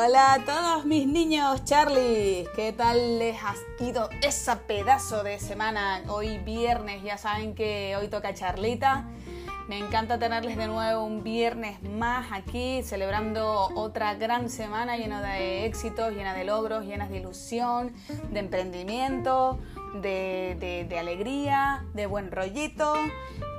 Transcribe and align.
Hola 0.00 0.34
a 0.34 0.44
todos 0.44 0.84
mis 0.84 1.08
niños 1.08 1.64
Charlie, 1.64 2.46
¿qué 2.54 2.72
tal 2.72 3.18
les 3.18 3.36
ha 3.42 3.56
ido 3.80 4.08
esa 4.22 4.60
pedazo 4.60 5.24
de 5.24 5.40
semana? 5.40 6.02
Hoy 6.06 6.38
viernes, 6.38 7.02
ya 7.02 7.18
saben 7.18 7.56
que 7.56 7.96
hoy 7.96 8.06
toca 8.06 8.32
Charlita. 8.32 9.06
Me 9.68 9.76
encanta 9.76 10.16
tenerles 10.16 10.56
de 10.56 10.68
nuevo 10.68 11.02
un 11.02 11.24
viernes 11.24 11.82
más 11.82 12.28
aquí, 12.30 12.84
celebrando 12.84 13.70
otra 13.74 14.14
gran 14.14 14.50
semana 14.50 14.96
llena 14.96 15.20
de 15.20 15.66
éxitos, 15.66 16.12
llena 16.12 16.32
de 16.32 16.44
logros, 16.44 16.84
llena 16.84 17.08
de 17.08 17.16
ilusión, 17.16 17.92
de 18.30 18.38
emprendimiento, 18.38 19.58
de, 20.00 20.86
de 20.88 20.98
alegría, 21.00 21.84
de 21.94 22.06
buen 22.06 22.30
rollito. 22.30 22.94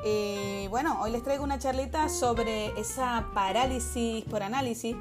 Y 0.05 0.70
bueno, 0.70 1.02
hoy 1.02 1.12
les 1.12 1.21
traigo 1.21 1.44
una 1.44 1.59
charlita 1.59 2.08
sobre 2.08 2.67
esa 2.80 3.27
parálisis 3.34 4.23
por 4.23 4.41
análisis 4.41 4.95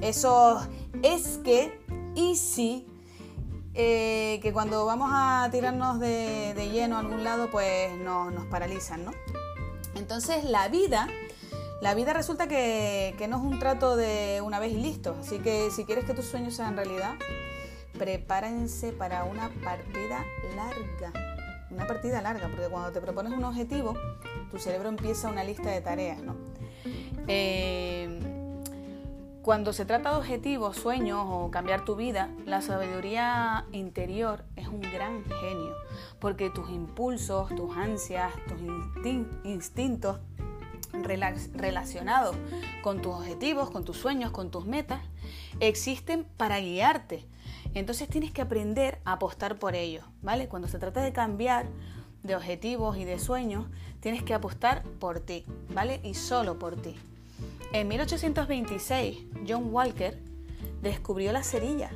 eso 0.00 0.60
es 1.02 1.38
que 1.44 1.80
y 2.14 2.36
si 2.36 2.86
eh, 3.74 4.40
que 4.42 4.52
cuando 4.52 4.84
vamos 4.84 5.10
a 5.12 5.48
tirarnos 5.52 6.00
de, 6.00 6.70
lleno 6.72 6.96
a 6.96 7.00
algún 7.00 7.22
lado, 7.22 7.50
pues 7.50 7.96
nos 7.96 8.46
paralizan, 8.46 9.04
¿no? 9.04 9.12
Entonces 9.94 10.44
la 10.44 10.68
vida, 10.68 11.08
la 11.80 11.94
vida 11.94 12.12
resulta 12.12 12.48
que, 12.48 13.14
que 13.16 13.28
no 13.28 13.36
es 13.36 13.42
un 13.42 13.58
trato 13.58 13.96
de 13.96 14.40
una 14.44 14.58
vez 14.58 14.72
y 14.72 14.76
listo. 14.76 15.16
Así 15.20 15.38
que 15.38 15.70
si 15.70 15.84
quieres 15.84 16.04
que 16.04 16.14
tus 16.14 16.24
sueños 16.24 16.54
sean 16.54 16.76
realidad, 16.76 17.14
prepárense 17.96 18.92
para 18.92 19.24
una 19.24 19.50
partida 19.62 20.24
larga. 20.56 21.12
Una 21.70 21.86
partida 21.86 22.20
larga, 22.20 22.48
porque 22.48 22.68
cuando 22.68 22.90
te 22.90 23.00
propones 23.00 23.32
un 23.32 23.44
objetivo, 23.44 23.94
tu 24.50 24.58
cerebro 24.58 24.88
empieza 24.88 25.28
una 25.28 25.44
lista 25.44 25.70
de 25.70 25.80
tareas, 25.80 26.18
¿no? 26.18 26.34
Eh, 27.28 28.29
cuando 29.42 29.72
se 29.72 29.86
trata 29.86 30.10
de 30.10 30.16
objetivos, 30.18 30.76
sueños 30.76 31.24
o 31.26 31.50
cambiar 31.50 31.84
tu 31.84 31.96
vida, 31.96 32.28
la 32.44 32.60
sabiduría 32.60 33.64
interior 33.72 34.44
es 34.56 34.68
un 34.68 34.80
gran 34.80 35.24
genio, 35.24 35.74
porque 36.18 36.50
tus 36.50 36.68
impulsos, 36.70 37.48
tus 37.54 37.74
ansias, 37.76 38.32
tus 38.46 38.60
instintos 39.44 40.18
relacionados 41.54 42.36
con 42.82 43.00
tus 43.00 43.14
objetivos, 43.14 43.70
con 43.70 43.84
tus 43.84 43.96
sueños, 43.96 44.30
con 44.30 44.50
tus 44.50 44.66
metas, 44.66 45.00
existen 45.60 46.26
para 46.36 46.60
guiarte. 46.60 47.26
Entonces 47.72 48.08
tienes 48.08 48.32
que 48.32 48.42
aprender 48.42 49.00
a 49.04 49.12
apostar 49.12 49.58
por 49.58 49.74
ellos, 49.74 50.04
¿vale? 50.20 50.48
Cuando 50.48 50.68
se 50.68 50.78
trata 50.78 51.02
de 51.02 51.12
cambiar 51.12 51.66
de 52.22 52.36
objetivos 52.36 52.98
y 52.98 53.04
de 53.04 53.18
sueños, 53.18 53.66
tienes 54.00 54.22
que 54.22 54.34
apostar 54.34 54.82
por 54.82 55.20
ti, 55.20 55.46
¿vale? 55.72 56.00
Y 56.02 56.14
solo 56.14 56.58
por 56.58 56.76
ti. 56.76 56.96
En 57.72 57.86
1826, 57.86 59.18
John 59.48 59.68
Walker 59.72 60.18
descubrió 60.82 61.32
la 61.32 61.44
cerilla. 61.44 61.90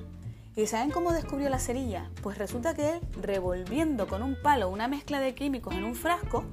¿Y 0.55 0.67
saben 0.67 0.93
cómo 0.93 1.13
descubrió 1.13 1.49
la 1.49 1.59
cerilla? 1.59 2.11
Pues 2.23 2.39
resulta 2.39 2.75
que 2.75 2.91
él, 2.91 3.01
revolviendo 3.21 4.07
con 4.07 4.23
un 4.23 4.37
palo 4.41 4.69
una 4.69 4.87
mezcla 4.87 5.19
de 5.19 5.35
químicos 5.35 5.75
en 5.75 5.83
un 5.83 5.97
frasco, 5.97 6.45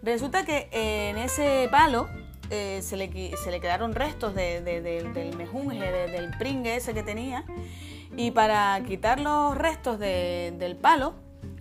resulta 0.00 0.44
que 0.44 0.68
en 0.70 1.18
ese 1.18 1.66
palo 1.72 2.08
eh, 2.50 2.80
se, 2.82 2.96
le, 2.96 3.10
quedaron 3.10 3.96
restos 3.96 4.36
del 4.36 5.34
mejunje, 5.36 5.90
del 5.90 6.30
pringue 6.38 6.76
ese 6.76 6.94
que 6.94 7.02
tenía, 7.02 7.44
y 8.16 8.30
para 8.30 8.80
quitar 8.86 9.18
los 9.18 9.58
restos 9.58 9.98
del 9.98 10.76
palo, 10.76 11.14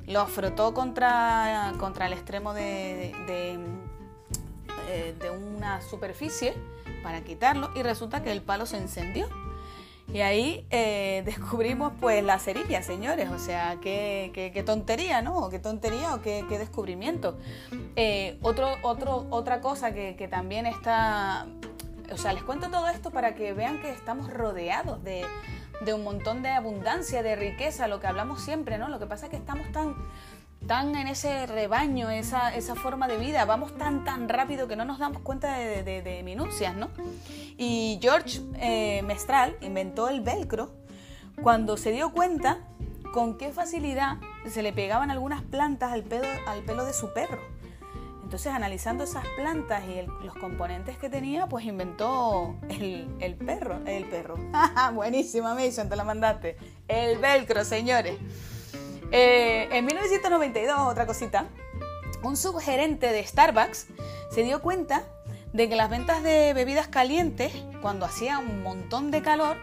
lo 0.06 0.28
frotó 0.28 0.76
contra, 0.76 1.74
contra 1.80 2.06
el 2.06 2.14
extremo 2.14 2.54
de, 2.54 3.12
eh, 3.28 5.16
de 5.20 5.30
una 5.60 5.82
superficie 5.82 6.56
para 7.04 7.22
quitarlo 7.22 7.70
y 7.76 7.84
resulta 7.84 8.24
que 8.24 8.32
el 8.32 8.42
palo 8.42 8.66
se 8.66 8.78
encendió. 8.78 9.28
Y 10.12 10.22
ahí 10.22 10.66
eh, 10.72 11.22
descubrimos 11.26 11.94
pues 12.00 12.24
la 12.24 12.40
cerilla, 12.40 12.82
señores. 12.82 13.30
O 13.30 13.38
sea, 13.38 13.78
qué, 13.82 14.32
qué, 14.34 14.64
tontería, 14.64 15.22
¿no? 15.22 15.50
Qué 15.50 15.60
tontería 15.60 16.16
o 16.16 16.22
qué, 16.22 16.44
descubrimiento. 16.50 17.38
Eh, 17.96 18.40
otro, 18.42 18.72
otro, 18.82 19.28
otra 19.30 19.62
cosa 19.62 19.94
que, 19.94 20.16
que, 20.16 20.28
también 20.28 20.66
está... 20.66 21.46
O 22.12 22.18
sea, 22.18 22.34
les 22.34 22.42
cuento 22.42 22.70
todo 22.72 22.88
esto 22.88 23.12
para 23.12 23.36
que 23.36 23.54
vean 23.54 23.82
que 23.82 23.92
estamos 23.92 24.34
rodeados 24.34 25.04
de, 25.04 25.24
de 25.82 25.94
un 25.94 26.04
montón 26.04 26.42
de 26.42 26.50
abundancia, 26.50 27.22
de 27.22 27.36
riqueza, 27.36 27.88
lo 27.88 28.00
que 28.00 28.08
hablamos 28.08 28.42
siempre, 28.42 28.78
¿no? 28.78 28.90
Lo 28.90 28.98
que 28.98 29.06
pasa 29.06 29.26
es 29.26 29.30
que 29.30 29.38
estamos 29.38 29.72
tan 29.72 29.96
tan 30.68 30.96
en 30.96 31.08
ese 31.08 31.46
rebaño, 31.46 32.10
esa, 32.10 32.54
esa 32.56 32.76
forma 32.76 33.08
de 33.08 33.18
vida, 33.18 33.46
vamos 33.46 33.76
tan 33.78 34.04
tan 34.04 34.30
rápido 34.30 34.68
que 34.68 34.76
no 34.76 34.86
nos 34.86 35.00
damos 35.00 35.22
cuenta 35.22 35.58
de, 35.58 35.84
de, 35.84 36.24
minucias, 36.24 36.76
¿no? 36.76 36.90
Y 37.58 38.00
George 38.02 38.42
eh, 38.56 39.02
Mestral 39.04 39.56
inventó 39.62 40.10
el 40.10 40.22
velcro 40.22 40.72
cuando 41.42 41.78
se 41.78 41.92
dio 41.92 42.12
cuenta 42.12 42.60
con 43.14 43.38
qué 43.38 43.52
facilidad 43.52 44.18
se 44.48 44.62
le 44.62 44.74
pegaban 44.74 45.10
algunas 45.12 45.42
plantas 45.42 45.92
al 45.92 46.04
pelo, 46.04 46.28
al 46.48 46.62
pelo 46.64 46.86
de 46.86 46.94
su 46.94 47.14
perro. 47.14 47.40
Entonces, 48.24 48.54
analizando 48.54 49.06
esas 49.06 49.26
plantas 49.36 49.84
y 49.86 50.06
los 50.24 50.36
componentes 50.36 51.00
que 51.00 51.10
tenía, 51.10 51.48
pues 51.48 51.66
inventó 51.66 52.56
el, 52.70 53.08
el 53.20 53.34
perro. 53.34 53.80
El 53.88 54.06
perro. 54.06 54.36
Buenísima, 54.94 55.56
Mason, 55.56 55.90
te 55.90 55.96
la 55.96 56.04
mandaste. 56.04 56.56
El 56.88 57.18
velcro, 57.18 57.66
señores. 57.66 58.20
Eh, 59.12 59.68
en 59.72 59.86
1992, 59.86 60.78
otra 60.80 61.06
cosita, 61.08 61.48
un 62.22 62.38
subgerente 62.38 63.12
de 63.12 63.26
Starbucks 63.26 63.88
se 64.30 64.44
dio 64.44 64.62
cuenta 64.62 65.04
de 65.54 65.68
que 65.68 65.76
las 65.76 65.90
ventas 65.90 66.22
de 66.22 66.54
bebidas 66.54 66.88
calientes, 66.88 67.52
cuando 67.82 68.06
hacía 68.06 68.38
un 68.38 68.62
montón 68.62 69.10
de 69.10 69.22
calor, 69.22 69.58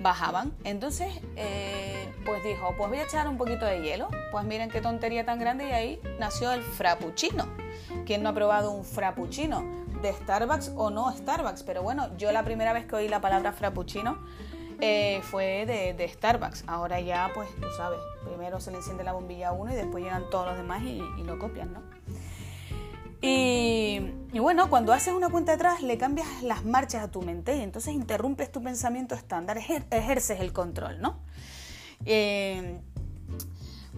bajaban. 0.00 0.52
Entonces, 0.62 1.12
eh, 1.34 2.08
pues 2.24 2.44
dijo, 2.44 2.74
pues 2.76 2.88
voy 2.88 2.98
a 2.98 3.04
echar 3.04 3.26
un 3.26 3.36
poquito 3.36 3.66
de 3.66 3.82
hielo. 3.82 4.08
Pues 4.30 4.44
miren 4.44 4.70
qué 4.70 4.80
tontería 4.80 5.24
tan 5.24 5.40
grande 5.40 5.68
y 5.68 5.72
ahí 5.72 6.00
nació 6.20 6.52
el 6.52 6.62
frappuccino. 6.62 7.46
¿Quién 8.06 8.22
no 8.22 8.28
ha 8.28 8.34
probado 8.34 8.70
un 8.70 8.84
frappuccino? 8.84 9.64
De 10.02 10.12
Starbucks 10.12 10.72
o 10.76 10.90
no 10.90 11.10
Starbucks. 11.10 11.64
Pero 11.64 11.82
bueno, 11.82 12.16
yo 12.16 12.30
la 12.30 12.44
primera 12.44 12.72
vez 12.72 12.86
que 12.86 12.94
oí 12.94 13.08
la 13.08 13.20
palabra 13.20 13.52
frappuccino 13.52 14.18
eh, 14.80 15.20
fue 15.22 15.66
de, 15.66 16.08
Starbucks. 16.08 16.64
Ahora 16.66 17.00
ya, 17.00 17.30
pues 17.34 17.48
tú 17.60 17.66
sabes, 17.76 17.98
primero 18.24 18.60
se 18.60 18.70
le 18.70 18.78
enciende 18.78 19.04
la 19.04 19.12
bombilla 19.12 19.48
a 19.48 19.52
uno 19.52 19.72
y 19.72 19.76
después 19.76 20.02
llegan 20.02 20.28
todos 20.30 20.46
los 20.46 20.56
demás 20.56 20.82
y, 20.82 21.00
lo 21.24 21.38
copian, 21.38 21.72
¿no? 21.72 21.82
Y, 23.20 24.00
bueno, 24.38 24.68
cuando 24.68 24.92
haces 24.92 25.14
una 25.14 25.30
cuenta 25.30 25.54
atrás 25.54 25.82
le 25.82 25.96
cambias 25.96 26.42
las 26.42 26.64
marchas 26.64 27.02
a 27.02 27.10
tu 27.10 27.22
mente 27.22 27.56
y 27.56 27.60
entonces 27.62 27.94
interrumpes 27.94 28.52
tu 28.52 28.62
pensamiento 28.62 29.14
estándar, 29.14 29.56
ejerces 29.56 30.40
el 30.40 30.52
control, 30.52 31.00
¿no? 31.00 31.18
Eh, 32.04 32.80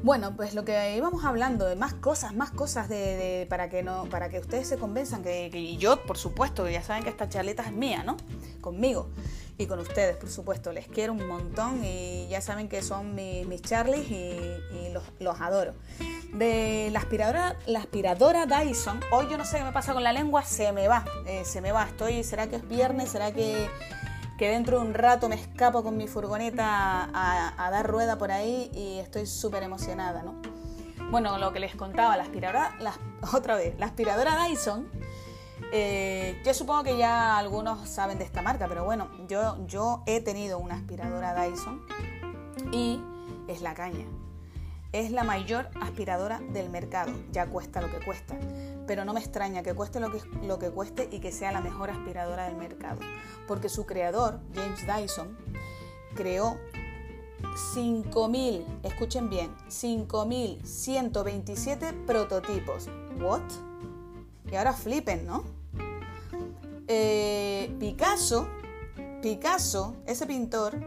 bueno, 0.02 0.36
pues 0.36 0.54
lo 0.54 0.64
que 0.64 0.96
íbamos 0.96 1.24
hablando 1.24 1.64
de 1.64 1.74
más 1.74 1.94
cosas, 1.94 2.34
más 2.34 2.50
cosas 2.50 2.88
de, 2.88 3.46
para 3.48 3.68
que 3.68 3.82
no, 3.82 4.04
para 4.04 4.28
que 4.28 4.38
ustedes 4.38 4.68
se 4.68 4.76
convenzan 4.76 5.22
que, 5.24 5.76
yo, 5.76 6.02
por 6.02 6.18
supuesto, 6.18 6.68
ya 6.68 6.82
saben 6.82 7.02
que 7.02 7.10
esta 7.10 7.28
charleta 7.28 7.64
es 7.64 7.72
mía, 7.72 8.04
¿no? 8.04 8.16
Conmigo 8.60 9.08
y 9.58 9.66
con 9.66 9.78
ustedes, 9.78 10.16
por 10.16 10.28
supuesto. 10.28 10.72
Les 10.72 10.86
quiero 10.88 11.12
un 11.12 11.26
montón 11.26 11.84
y 11.84 12.26
ya 12.28 12.40
saben 12.40 12.68
que 12.68 12.82
son 12.82 13.14
mis 13.14 13.62
Charlies 13.62 14.10
y, 14.10 14.92
los, 15.20 15.40
adoro. 15.40 15.74
De 16.32 16.90
la 16.92 16.98
aspiradora, 16.98 17.56
la 17.66 17.80
aspiradora 17.80 18.46
Dyson, 18.46 19.00
hoy 19.10 19.26
yo 19.30 19.38
no 19.38 19.44
sé 19.44 19.58
qué 19.58 19.64
me 19.64 19.72
pasa 19.72 19.94
con 19.94 20.02
la 20.02 20.12
lengua, 20.12 20.42
se 20.44 20.72
me 20.72 20.88
va, 20.88 21.04
eh, 21.26 21.44
se 21.44 21.60
me 21.60 21.72
va. 21.72 21.84
Estoy, 21.84 22.22
¿será 22.24 22.48
que 22.48 22.56
es 22.56 22.68
viernes? 22.68 23.10
¿Será 23.10 23.32
que, 23.32 23.68
que 24.36 24.50
dentro 24.50 24.80
de 24.80 24.86
un 24.86 24.94
rato 24.94 25.28
me 25.28 25.36
escapo 25.36 25.82
con 25.82 25.96
mi 25.96 26.08
furgoneta 26.08 27.10
a, 27.12 27.70
dar 27.70 27.86
rueda 27.86 28.18
por 28.18 28.32
ahí 28.32 28.70
y 28.74 28.98
estoy 28.98 29.26
súper 29.26 29.62
emocionada, 29.62 30.22
¿no? 30.22 30.40
Bueno, 31.10 31.38
lo 31.38 31.52
que 31.52 31.60
les 31.60 31.74
contaba, 31.76 32.16
la 32.16 32.24
aspiradora, 32.24 32.76
otra 33.32 33.56
vez, 33.56 33.78
la 33.78 33.86
aspiradora 33.86 34.44
Dyson 34.44 34.88
eh, 35.72 36.40
yo 36.44 36.54
supongo 36.54 36.84
que 36.84 36.96
ya 36.96 37.38
algunos 37.38 37.88
saben 37.88 38.18
de 38.18 38.24
esta 38.24 38.42
marca, 38.42 38.68
pero 38.68 38.84
bueno, 38.84 39.08
yo, 39.28 39.66
yo 39.66 40.02
he 40.06 40.20
tenido 40.20 40.58
una 40.58 40.76
aspiradora 40.76 41.34
Dyson 41.34 41.82
y 42.72 43.00
es 43.48 43.62
la 43.62 43.74
caña. 43.74 44.06
Es 44.92 45.10
la 45.10 45.24
mayor 45.24 45.68
aspiradora 45.80 46.40
del 46.40 46.70
mercado, 46.70 47.12
ya 47.32 47.48
cuesta 47.48 47.80
lo 47.80 47.90
que 47.90 47.98
cuesta, 48.04 48.36
pero 48.86 49.04
no 49.04 49.12
me 49.12 49.20
extraña 49.20 49.62
que 49.62 49.74
cueste 49.74 50.00
lo 50.00 50.10
que, 50.10 50.20
lo 50.46 50.58
que 50.58 50.70
cueste 50.70 51.08
y 51.10 51.18
que 51.18 51.32
sea 51.32 51.52
la 51.52 51.60
mejor 51.60 51.90
aspiradora 51.90 52.46
del 52.46 52.56
mercado, 52.56 53.00
porque 53.48 53.68
su 53.68 53.84
creador, 53.84 54.40
James 54.54 54.86
Dyson, 54.86 55.36
creó 56.14 56.56
5.000, 57.74 58.64
escuchen 58.84 59.28
bien, 59.28 59.54
5.127 59.68 62.06
prototipos. 62.06 62.88
¿What? 63.20 63.42
Y 64.50 64.56
ahora 64.56 64.72
flipen, 64.72 65.26
¿no? 65.26 65.44
Eh, 66.88 67.74
Picasso, 67.80 68.48
Picasso, 69.20 69.96
ese 70.06 70.26
pintor, 70.26 70.78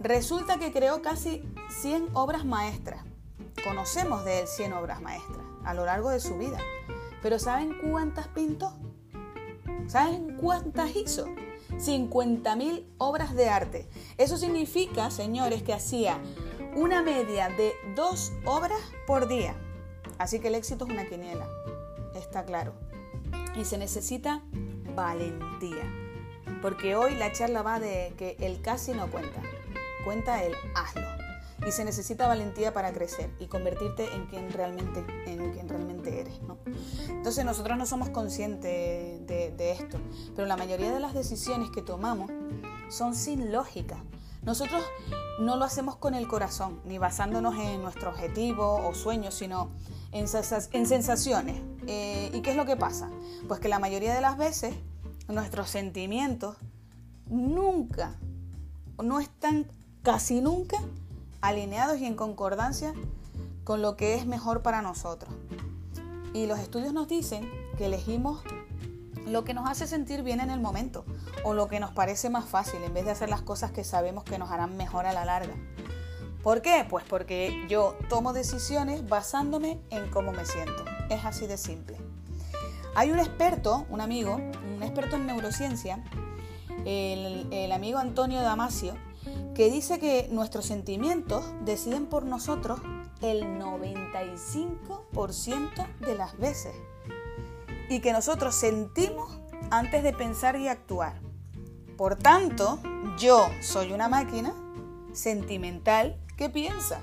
resulta 0.00 0.58
que 0.58 0.72
creó 0.72 1.02
casi 1.02 1.42
100 1.80 2.10
obras 2.12 2.44
maestras. 2.44 3.04
Conocemos 3.64 4.24
de 4.24 4.40
él 4.40 4.46
100 4.46 4.72
obras 4.74 5.00
maestras 5.02 5.44
a 5.64 5.74
lo 5.74 5.84
largo 5.84 6.10
de 6.10 6.20
su 6.20 6.38
vida. 6.38 6.58
Pero 7.20 7.38
¿saben 7.38 7.76
cuántas 7.90 8.28
pintó? 8.28 8.72
¿Saben 9.88 10.36
cuántas 10.36 10.94
hizo? 10.94 11.26
50.000 11.70 12.86
obras 12.98 13.34
de 13.34 13.48
arte. 13.48 13.88
Eso 14.16 14.36
significa, 14.36 15.10
señores, 15.10 15.62
que 15.62 15.72
hacía 15.72 16.20
una 16.76 17.02
media 17.02 17.48
de 17.48 17.72
dos 17.96 18.32
obras 18.44 18.80
por 19.06 19.26
día. 19.26 19.54
Así 20.18 20.38
que 20.38 20.48
el 20.48 20.54
éxito 20.54 20.84
es 20.86 20.92
una 20.92 21.06
quiniela, 21.06 21.48
está 22.14 22.44
claro. 22.44 22.74
Y 23.56 23.64
se 23.64 23.78
necesita 23.78 24.42
valentía. 24.96 25.84
Porque 26.62 26.96
hoy 26.96 27.14
la 27.14 27.30
charla 27.30 27.62
va 27.62 27.78
de 27.78 28.14
que 28.16 28.36
el 28.40 28.60
casi 28.62 28.92
no 28.92 29.08
cuenta, 29.08 29.40
cuenta 30.04 30.42
el 30.42 30.54
hazlo. 30.74 31.06
Y 31.66 31.70
se 31.70 31.84
necesita 31.84 32.26
valentía 32.26 32.72
para 32.74 32.92
crecer 32.92 33.30
y 33.38 33.46
convertirte 33.46 34.12
en 34.14 34.26
quien 34.26 34.52
realmente, 34.52 35.04
en 35.26 35.52
quien 35.52 35.68
realmente 35.68 36.20
eres. 36.20 36.40
¿no? 36.42 36.58
Entonces 37.08 37.44
nosotros 37.44 37.78
no 37.78 37.86
somos 37.86 38.10
conscientes 38.10 39.26
de, 39.26 39.54
de 39.56 39.72
esto, 39.72 39.98
pero 40.34 40.46
la 40.46 40.56
mayoría 40.56 40.92
de 40.92 41.00
las 41.00 41.14
decisiones 41.14 41.70
que 41.70 41.82
tomamos 41.82 42.30
son 42.88 43.14
sin 43.14 43.52
lógica. 43.52 43.96
Nosotros 44.42 44.82
no 45.40 45.56
lo 45.56 45.64
hacemos 45.64 45.96
con 45.96 46.14
el 46.14 46.28
corazón, 46.28 46.80
ni 46.84 46.98
basándonos 46.98 47.56
en 47.56 47.82
nuestro 47.82 48.10
objetivo 48.10 48.86
o 48.86 48.94
sueños, 48.94 49.34
sino 49.34 49.70
en, 50.12 50.28
sensaciones. 50.28 51.60
Eh, 51.86 52.30
¿Y 52.32 52.40
qué 52.42 52.50
es 52.50 52.56
lo 52.56 52.66
que 52.66 52.76
pasa? 52.76 53.10
Pues 53.48 53.60
que 53.60 53.68
la 53.68 53.78
mayoría 53.78 54.14
de 54.14 54.20
las 54.20 54.36
veces 54.36 54.74
nuestros 55.28 55.70
sentimientos 55.70 56.56
nunca, 57.28 58.14
no 59.02 59.20
están 59.20 59.66
casi 60.02 60.40
nunca 60.40 60.78
alineados 61.40 61.98
y 61.98 62.06
en 62.06 62.14
concordancia 62.14 62.94
con 63.64 63.82
lo 63.82 63.96
que 63.96 64.14
es 64.14 64.26
mejor 64.26 64.62
para 64.62 64.82
nosotros. 64.82 65.32
Y 66.32 66.46
los 66.46 66.58
estudios 66.58 66.92
nos 66.92 67.08
dicen 67.08 67.50
que 67.76 67.86
elegimos 67.86 68.42
lo 69.26 69.44
que 69.44 69.54
nos 69.54 69.68
hace 69.68 69.86
sentir 69.86 70.22
bien 70.22 70.40
en 70.40 70.50
el 70.50 70.60
momento 70.60 71.04
o 71.44 71.52
lo 71.52 71.68
que 71.68 71.80
nos 71.80 71.90
parece 71.90 72.30
más 72.30 72.44
fácil 72.44 72.82
en 72.82 72.94
vez 72.94 73.04
de 73.04 73.10
hacer 73.10 73.28
las 73.28 73.42
cosas 73.42 73.72
que 73.72 73.82
sabemos 73.82 74.24
que 74.24 74.38
nos 74.38 74.50
harán 74.50 74.76
mejor 74.76 75.06
a 75.06 75.12
la 75.12 75.24
larga. 75.24 75.54
¿Por 76.46 76.62
qué? 76.62 76.86
Pues 76.88 77.04
porque 77.04 77.66
yo 77.68 77.98
tomo 78.08 78.32
decisiones 78.32 79.06
basándome 79.08 79.80
en 79.90 80.08
cómo 80.10 80.30
me 80.30 80.46
siento. 80.46 80.84
Es 81.10 81.24
así 81.24 81.48
de 81.48 81.58
simple. 81.58 81.96
Hay 82.94 83.10
un 83.10 83.18
experto, 83.18 83.84
un 83.90 84.00
amigo, 84.00 84.36
un 84.36 84.80
experto 84.80 85.16
en 85.16 85.26
neurociencia, 85.26 86.04
el, 86.84 87.72
amigo 87.72 87.98
Antonio 87.98 88.42
Damasio, 88.42 88.94
que 89.56 89.72
dice 89.72 89.98
que 89.98 90.28
nuestros 90.30 90.66
sentimientos 90.66 91.44
deciden 91.64 92.06
por 92.06 92.24
nosotros 92.24 92.78
el 93.22 93.42
95% 93.58 95.98
de 95.98 96.14
las 96.14 96.38
veces 96.38 96.76
y 97.90 97.98
que 97.98 98.12
nosotros 98.12 98.54
sentimos 98.54 99.40
antes 99.72 100.04
de 100.04 100.12
pensar 100.12 100.54
y 100.60 100.68
actuar. 100.68 101.18
Por 101.96 102.14
tanto, 102.14 102.78
yo 103.18 103.48
soy 103.62 103.90
una 103.90 104.08
máquina 104.08 104.54
sentimental 105.12 106.20
que 106.36 106.50
piensa 106.50 107.00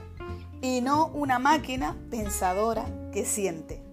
y 0.62 0.82
no 0.82 1.08
una 1.08 1.40
máquina 1.40 1.98
pensadora 2.10 2.86
que 3.12 3.26
siente. 3.26 3.84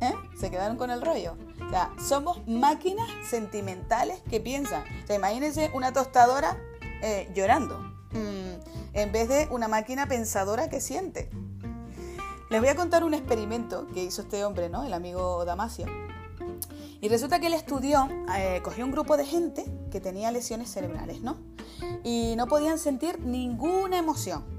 ¿Eh? 0.00 0.12
¿Se 0.38 0.50
quedaron 0.50 0.76
con 0.76 0.90
el 0.90 1.00
rollo? 1.00 1.36
O 1.64 1.70
sea, 1.70 1.92
somos 1.98 2.46
máquinas 2.46 3.08
sentimentales 3.28 4.20
que 4.28 4.40
piensan. 4.40 4.82
O 5.04 5.06
sea, 5.06 5.16
imagínense 5.16 5.70
una 5.72 5.92
tostadora 5.92 6.56
eh, 7.02 7.30
llorando 7.34 7.78
mm, 8.12 8.94
en 8.94 9.12
vez 9.12 9.28
de 9.28 9.48
una 9.50 9.68
máquina 9.68 10.06
pensadora 10.06 10.68
que 10.68 10.80
siente. 10.80 11.30
Les 12.50 12.60
voy 12.60 12.68
a 12.68 12.76
contar 12.76 13.04
un 13.04 13.14
experimento 13.14 13.86
que 13.88 14.04
hizo 14.04 14.22
este 14.22 14.44
hombre, 14.44 14.68
¿no? 14.68 14.84
El 14.84 14.94
amigo 14.94 15.44
Damasio. 15.44 15.86
Y 17.00 17.08
resulta 17.08 17.40
que 17.40 17.48
él 17.48 17.54
estudió, 17.54 18.08
eh, 18.36 18.60
cogió 18.62 18.84
un 18.84 18.92
grupo 18.92 19.16
de 19.16 19.26
gente 19.26 19.64
que 19.90 20.00
tenía 20.00 20.30
lesiones 20.30 20.70
cerebrales, 20.70 21.20
¿no? 21.20 21.36
Y 22.04 22.34
no 22.36 22.46
podían 22.46 22.78
sentir 22.78 23.20
ninguna 23.20 23.98
emoción. 23.98 24.55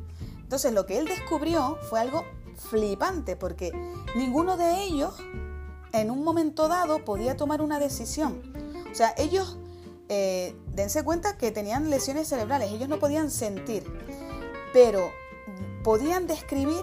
Entonces 0.47 0.71
lo 0.71 0.85
que 0.85 0.97
él 0.97 1.07
descubrió 1.07 1.77
fue 1.89 1.99
algo 1.99 2.23
flipante 2.55 3.35
porque 3.35 3.73
ninguno 4.15 4.55
de 4.55 4.81
ellos 4.81 5.13
en 5.91 6.09
un 6.09 6.23
momento 6.23 6.69
dado 6.69 7.03
podía 7.03 7.35
tomar 7.35 7.61
una 7.61 7.79
decisión. 7.79 8.41
O 8.89 8.95
sea, 8.95 9.13
ellos, 9.17 9.57
eh, 10.07 10.55
dense 10.73 11.03
cuenta 11.03 11.37
que 11.37 11.51
tenían 11.51 11.89
lesiones 11.89 12.29
cerebrales, 12.29 12.71
ellos 12.71 12.87
no 12.87 12.97
podían 12.97 13.29
sentir, 13.29 13.83
pero 14.71 15.11
podían 15.83 16.27
describir 16.27 16.81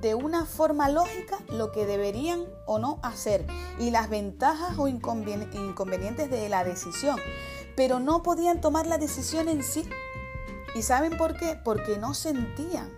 de 0.00 0.16
una 0.16 0.44
forma 0.44 0.88
lógica 0.88 1.38
lo 1.50 1.70
que 1.70 1.86
deberían 1.86 2.44
o 2.66 2.80
no 2.80 2.98
hacer 3.04 3.46
y 3.78 3.92
las 3.92 4.10
ventajas 4.10 4.76
o 4.76 4.88
inconvenientes 4.88 6.28
de 6.28 6.48
la 6.48 6.64
decisión, 6.64 7.20
pero 7.76 8.00
no 8.00 8.24
podían 8.24 8.60
tomar 8.60 8.88
la 8.88 8.98
decisión 8.98 9.48
en 9.48 9.62
sí. 9.62 9.88
¿Y 10.74 10.82
saben 10.82 11.16
por 11.16 11.36
qué? 11.36 11.58
Porque 11.62 11.98
no 11.98 12.14
sentían. 12.14 12.90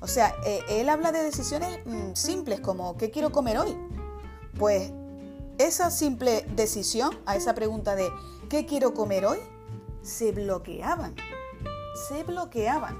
O 0.00 0.06
sea, 0.06 0.34
eh, 0.44 0.60
él 0.68 0.88
habla 0.88 1.12
de 1.12 1.22
decisiones 1.22 1.78
mm, 1.84 2.14
simples 2.14 2.60
como 2.60 2.96
¿qué 2.96 3.10
quiero 3.10 3.30
comer 3.30 3.58
hoy? 3.58 3.76
Pues 4.58 4.92
esa 5.58 5.90
simple 5.90 6.44
decisión 6.56 7.16
a 7.26 7.36
esa 7.36 7.54
pregunta 7.54 7.94
de 7.94 8.10
¿qué 8.48 8.66
quiero 8.66 8.94
comer 8.94 9.26
hoy? 9.26 9.38
se 10.02 10.32
bloqueaban. 10.32 11.14
Se 12.08 12.24
bloqueaban. 12.24 12.96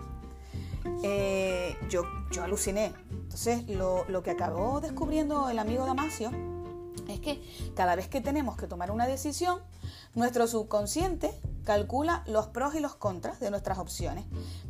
Eh, 1.02 1.76
yo, 1.88 2.04
yo 2.30 2.44
aluciné. 2.44 2.94
Entonces, 3.10 3.68
lo, 3.68 4.04
lo 4.08 4.22
que 4.22 4.30
acabó 4.30 4.80
descubriendo 4.80 5.48
el 5.48 5.58
amigo 5.58 5.84
Damasio 5.84 6.30
es 7.08 7.20
que 7.20 7.42
cada 7.74 7.96
vez 7.96 8.08
que 8.08 8.20
tenemos 8.20 8.56
que 8.56 8.66
tomar 8.66 8.90
una 8.90 9.06
decisión, 9.06 9.60
nuestro 10.14 10.46
subconsciente 10.46 11.32
calcula 11.64 12.22
los 12.26 12.48
pros 12.48 12.74
y 12.74 12.80
los 12.80 12.94
contras 12.94 13.40
de 13.40 13.50
nuestras 13.50 13.78
opciones. 13.78 14.24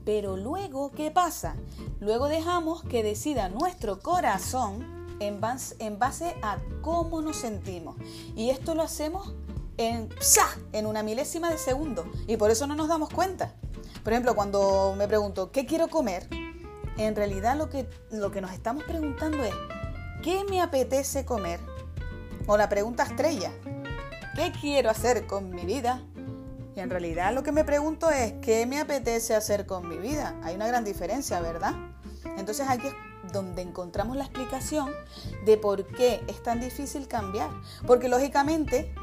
Pero 0.05 0.37
luego, 0.37 0.91
¿qué 0.93 1.11
pasa? 1.11 1.57
Luego 2.01 2.29
dejamos 2.29 2.83
que 2.85 3.03
decida 3.03 3.49
nuestro 3.49 4.01
corazón 4.01 5.03
en 5.21 5.41
base, 5.41 6.37
a 6.43 6.59
cómo 6.81 7.23
nos 7.23 7.37
sentimos. 7.37 7.97
Y 8.37 8.51
esto 8.51 8.75
lo 8.75 8.83
hacemos 8.83 9.35
en, 9.77 10.09
en 10.73 10.87
una 10.87 11.03
milésima 11.03 11.51
de 11.51 11.59
segundo. 11.59 12.05
Y 12.27 12.37
por 12.37 12.51
eso 12.51 12.67
no 12.67 12.75
nos 12.75 12.89
damos 12.89 13.09
cuenta. 13.11 13.55
Por 14.03 14.13
ejemplo, 14.13 14.35
cuando 14.35 14.95
me 14.97 15.07
pregunto, 15.07 15.53
¿qué 15.53 15.65
quiero 15.65 15.89
comer? 15.89 16.29
En 16.99 17.17
realidad 17.17 17.57
lo 17.57 17.71
que, 17.71 17.89
lo 18.11 18.31
que 18.33 18.41
nos 18.41 18.53
estamos 18.53 18.85
preguntando 18.85 19.43
es, 19.45 19.55
¿qué 20.23 20.45
me 20.45 20.61
apetece 20.61 21.25
comer? 21.25 21.61
O 22.47 22.57
la 22.57 22.69
pregunta 22.69 23.05
estrella, 23.05 23.53
¿qué 24.35 24.53
quiero 24.61 24.91
hacer 24.91 25.27
con 25.27 25.51
mi 25.51 25.65
vida? 25.65 26.03
Y 26.75 26.81
en 26.81 26.91
realidad 26.91 27.35
lo 27.35 27.43
que 27.43 27.53
me 27.53 27.65
pregunto 27.65 28.11
es, 28.11 28.35
¿qué 28.41 28.67
me 28.67 28.81
apetece 28.81 29.35
hacer 29.35 29.67
con 29.67 29.89
mi 29.89 29.99
vida? 29.99 30.39
Hay 30.43 30.55
una 30.55 30.67
gran 30.67 30.85
diferencia, 30.85 31.41
¿verdad? 31.41 31.75
Entonces 32.39 32.67
aquí 32.69 32.87
es 32.87 33.33
donde 33.33 33.63
encontramos 33.63 34.17
la 34.17 34.25
explicación 34.25 34.91
de 35.45 35.57
por 35.59 35.87
qué 35.87 36.23
es 36.29 36.43
tan 36.43 36.61
difícil 36.61 37.09
cambiar. 37.09 37.51
Porque 37.87 38.09
lógicamente 38.09 38.95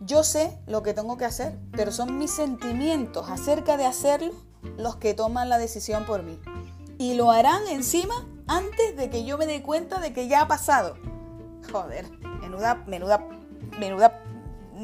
yo 0.00 0.24
sé 0.24 0.58
lo 0.66 0.82
que 0.82 0.94
tengo 0.94 1.16
que 1.18 1.26
hacer, 1.26 1.58
pero 1.72 1.92
son 1.92 2.18
mis 2.18 2.30
sentimientos 2.30 3.28
acerca 3.28 3.76
de 3.76 3.84
hacerlo 3.84 4.32
los 4.78 4.96
que 4.96 5.12
toman 5.12 5.48
la 5.48 5.58
decisión 5.58 6.06
por 6.06 6.22
mí. 6.22 6.40
Y 6.98 7.14
lo 7.14 7.30
harán 7.30 7.66
encima 7.68 8.26
antes 8.46 8.96
de 8.96 9.10
que 9.10 9.24
yo 9.24 9.36
me 9.36 9.46
dé 9.46 9.62
cuenta 9.62 10.00
de 10.00 10.12
que 10.12 10.28
ya 10.28 10.42
ha 10.42 10.48
pasado. 10.48 10.96
Joder, 11.70 12.10
menuda, 12.40 12.82
menuda, 12.86 13.26
menuda 13.78 14.22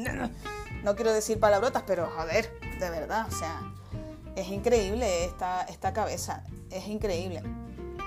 no 0.83 0.95
quiero 0.95 1.13
decir 1.13 1.39
palabrotas, 1.39 1.83
pero 1.85 2.09
joder, 2.15 2.59
de 2.79 2.89
verdad, 2.89 3.27
o 3.27 3.31
sea, 3.31 3.61
es 4.35 4.47
increíble 4.49 5.25
esta, 5.25 5.63
esta 5.63 5.93
cabeza, 5.93 6.43
es 6.69 6.87
increíble. 6.87 7.43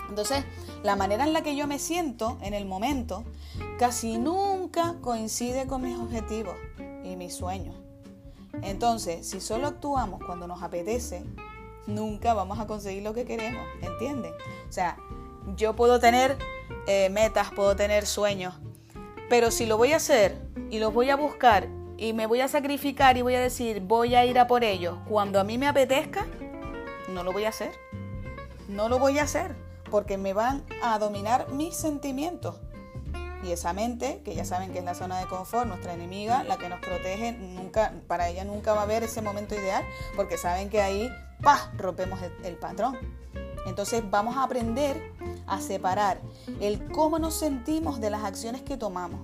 Entonces, 0.09 0.45
la 0.83 0.95
manera 0.97 1.25
en 1.25 1.33
la 1.33 1.43
que 1.43 1.57
yo 1.57 1.67
me 1.67 1.79
siento 1.79 2.39
en 2.43 2.53
el 2.53 2.67
momento 2.67 3.25
casi 3.79 4.19
nunca 4.19 4.97
coincide 5.01 5.67
con 5.67 5.83
mis 5.83 5.99
objetivos 5.99 6.55
y 7.03 7.17
mis 7.17 7.35
sueños. 7.35 7.75
Entonces, 8.61 9.27
si 9.27 9.41
solo 9.41 9.69
actuamos 9.69 10.23
cuando 10.25 10.47
nos 10.47 10.63
apetece, 10.63 11.25
nunca 11.87 12.35
vamos 12.35 12.59
a 12.59 12.67
conseguir 12.67 13.03
lo 13.03 13.15
que 13.15 13.25
queremos, 13.25 13.67
¿entienden? 13.81 14.33
O 14.69 14.73
sea, 14.73 14.99
yo 15.57 15.75
puedo 15.75 15.99
tener 15.99 16.37
eh, 16.87 17.09
metas, 17.11 17.51
puedo 17.53 17.75
tener 17.75 18.07
sueños, 18.07 18.55
pero 19.29 19.51
si 19.51 19.67
lo 19.67 19.79
voy 19.79 19.93
a 19.93 19.97
hacer 19.97 20.39
y 20.71 20.79
los 20.79 20.93
voy 20.93 21.11
a 21.11 21.17
buscar 21.17 21.69
y 22.03 22.13
me 22.15 22.27
voy 22.27 22.41
a 22.41 22.49
sacrificar 22.49 23.17
y 23.17 23.23
voy 23.23 23.37
a 23.37 23.41
decir, 23.41 23.81
voy 23.81 24.17
a 24.17 24.25
ir 24.25 24.37
a 24.41 24.49
por 24.49 24.65
ellos 24.65 24.99
cuando 25.09 25.39
a 25.39 25.45
mí 25.45 25.57
me 25.57 25.69
apetezca, 25.69 26.27
no 27.09 27.23
lo 27.23 27.33
voy 27.33 27.45
a 27.45 27.51
hacer. 27.51 27.71
No 28.69 28.89
lo 28.89 28.99
voy 28.99 29.21
a 29.21 29.23
hacer 29.23 29.55
porque 29.89 30.19
me 30.19 30.33
van 30.33 30.65
a 30.83 30.99
dominar 30.99 31.53
mis 31.53 31.77
sentimientos. 31.77 32.57
Y 33.45 33.53
esa 33.53 33.73
mente, 33.73 34.21
que 34.25 34.35
ya 34.35 34.45
saben 34.45 34.73
que 34.73 34.81
es 34.81 34.85
la 34.85 34.97
zona 34.97 35.21
de 35.21 35.27
confort, 35.27 35.69
nuestra 35.69 35.95
enemiga, 35.95 36.43
la 36.43 36.57
que 36.57 36.69
nos 36.69 36.81
protege, 36.81 37.35
nunca, 37.35 37.93
para 38.09 38.29
ella 38.29 38.45
nunca 38.45 38.73
va 38.73 38.81
a 38.81 38.83
haber 38.83 39.05
ese 39.05 39.23
momento 39.23 39.55
ideal, 39.55 39.85
porque 40.17 40.39
saben 40.39 40.71
que 40.71 40.81
ahí, 40.81 41.09
¡pah!, 41.41 41.71
rompemos 41.79 42.21
el, 42.21 42.33
el 42.45 42.57
patrón. 42.57 42.99
Entonces 43.65 44.03
vamos 44.11 44.37
a 44.37 44.43
aprender 44.43 45.01
a 45.47 45.61
separar 45.61 46.21
el 46.61 46.85
cómo 46.91 47.21
nos 47.21 47.35
sentimos 47.35 48.01
de 48.01 48.11
las 48.11 48.25
acciones 48.25 48.63
que 48.63 48.77
tomamos. 48.77 49.21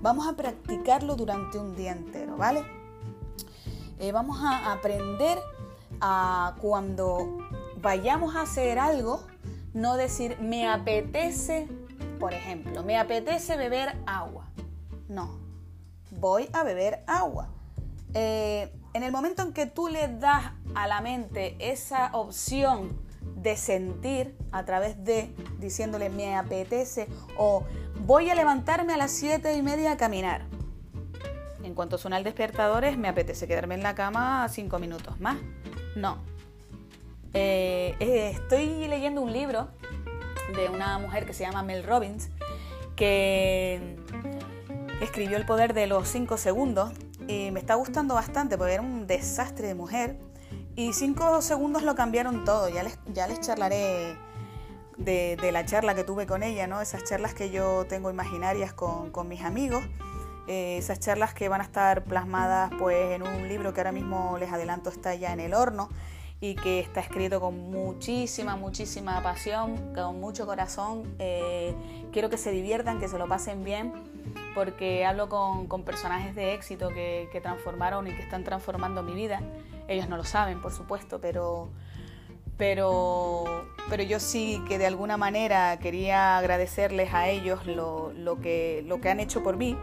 Vamos 0.00 0.28
a 0.28 0.34
practicarlo 0.34 1.16
durante 1.16 1.58
un 1.58 1.74
día 1.74 1.92
entero, 1.92 2.36
¿vale? 2.36 2.62
Eh, 3.98 4.12
vamos 4.12 4.38
a 4.42 4.72
aprender 4.72 5.38
a 6.00 6.54
cuando 6.60 7.38
vayamos 7.80 8.36
a 8.36 8.42
hacer 8.42 8.78
algo, 8.78 9.20
no 9.74 9.96
decir 9.96 10.38
me 10.40 10.68
apetece, 10.68 11.66
por 12.20 12.32
ejemplo, 12.32 12.84
me 12.84 12.96
apetece 12.96 13.56
beber 13.56 13.96
agua. 14.06 14.46
No, 15.08 15.40
voy 16.12 16.48
a 16.52 16.62
beber 16.62 17.02
agua. 17.08 17.48
Eh, 18.14 18.72
en 18.94 19.02
el 19.02 19.10
momento 19.10 19.42
en 19.42 19.52
que 19.52 19.66
tú 19.66 19.88
le 19.88 20.06
das 20.06 20.52
a 20.76 20.86
la 20.86 21.00
mente 21.00 21.56
esa 21.58 22.10
opción 22.12 23.00
de 23.36 23.56
sentir 23.56 24.36
a 24.52 24.64
través 24.64 25.04
de 25.04 25.34
diciéndole 25.58 26.08
me 26.08 26.36
apetece 26.36 27.08
o 27.36 27.64
voy 28.08 28.30
a 28.30 28.34
levantarme 28.34 28.94
a 28.94 28.96
las 28.96 29.10
siete 29.10 29.52
y 29.52 29.60
media 29.60 29.92
a 29.92 29.96
caminar. 29.98 30.46
En 31.62 31.74
cuanto 31.74 31.98
suena 31.98 32.16
el 32.16 32.24
despertador 32.24 32.86
es 32.86 32.96
me 32.96 33.06
apetece 33.06 33.46
quedarme 33.46 33.74
en 33.74 33.82
la 33.82 33.94
cama 33.94 34.48
cinco 34.48 34.78
minutos 34.78 35.20
más. 35.20 35.36
No. 35.94 36.16
Eh, 37.34 37.94
eh, 38.00 38.30
estoy 38.32 38.88
leyendo 38.88 39.20
un 39.20 39.30
libro 39.30 39.68
de 40.56 40.70
una 40.70 40.98
mujer 40.98 41.26
que 41.26 41.34
se 41.34 41.44
llama 41.44 41.62
Mel 41.62 41.84
Robbins 41.84 42.30
que 42.96 43.98
escribió 45.02 45.36
El 45.36 45.44
poder 45.44 45.74
de 45.74 45.86
los 45.86 46.08
cinco 46.08 46.38
segundos 46.38 46.92
y 47.26 47.50
me 47.50 47.60
está 47.60 47.74
gustando 47.74 48.14
bastante 48.14 48.56
porque 48.56 48.72
era 48.72 48.82
un 48.82 49.06
desastre 49.06 49.66
de 49.66 49.74
mujer 49.74 50.18
y 50.76 50.94
cinco 50.94 51.42
segundos 51.42 51.82
lo 51.82 51.94
cambiaron 51.94 52.46
todo. 52.46 52.70
Ya 52.70 52.84
les, 52.84 52.98
ya 53.12 53.26
les 53.26 53.38
charlaré 53.42 54.16
de, 54.98 55.50
la 55.52 55.64
charla 55.64 55.94
que 55.94 56.04
tuve 56.04 56.26
con 56.26 56.42
ella, 56.42 56.66
¿no? 56.66 56.80
Esas 56.80 57.04
charlas 57.04 57.34
que 57.34 57.50
yo 57.50 57.86
tengo 57.86 58.10
imaginarias 58.10 58.72
con, 58.72 59.28
mis 59.28 59.42
amigos. 59.42 59.84
Eh, 60.46 60.78
esas 60.78 60.98
charlas 61.00 61.34
que 61.34 61.48
van 61.48 61.60
a 61.60 61.64
estar 61.64 62.04
plasmadas 62.04 62.70
pues 62.78 63.12
en 63.12 63.22
un 63.22 63.48
libro 63.48 63.74
que 63.74 63.80
ahora 63.80 63.92
mismo 63.92 64.38
les 64.38 64.50
adelanto 64.50 64.88
está 64.88 65.14
ya 65.14 65.34
en 65.34 65.40
el 65.40 65.52
horno 65.52 65.90
y 66.40 66.54
que 66.54 66.80
está 66.80 67.00
escrito 67.00 67.38
con 67.38 67.70
muchísima, 67.70 68.56
muchísima 68.56 69.22
pasión, 69.22 69.92
con 69.94 70.20
mucho 70.20 70.46
corazón. 70.46 71.02
Eh, 71.18 71.74
quiero 72.12 72.30
que 72.30 72.38
se 72.38 72.50
diviertan, 72.50 72.98
que 72.98 73.08
se 73.08 73.18
lo 73.18 73.28
pasen 73.28 73.62
bien, 73.62 73.92
porque 74.54 75.04
hablo 75.04 75.28
con, 75.28 75.82
personajes 75.82 76.34
de 76.34 76.54
éxito 76.54 76.88
que, 76.88 77.28
que 77.30 77.40
transformaron 77.40 78.06
y 78.06 78.12
que 78.12 78.22
están 78.22 78.44
transformando 78.44 79.02
mi 79.02 79.14
vida. 79.14 79.42
Ellos 79.88 80.08
no 80.08 80.16
lo 80.16 80.24
saben, 80.24 80.62
por 80.62 80.72
supuesto, 80.72 81.20
pero, 81.20 81.68
pero, 82.58 83.64
pero 83.88 84.02
yo 84.02 84.20
sí 84.20 84.62
que 84.68 84.76
de 84.76 84.86
alguna 84.86 85.16
manera 85.16 85.78
quería 85.78 86.36
agradecerles 86.36 87.14
a 87.14 87.28
ellos 87.28 87.64
lo, 87.66 88.12
lo, 88.12 88.40
que, 88.40 88.82
lo 88.86 89.00
que 89.00 89.08
han 89.08 89.20
hecho 89.20 89.42
por 89.42 89.56
mí. 89.56 89.78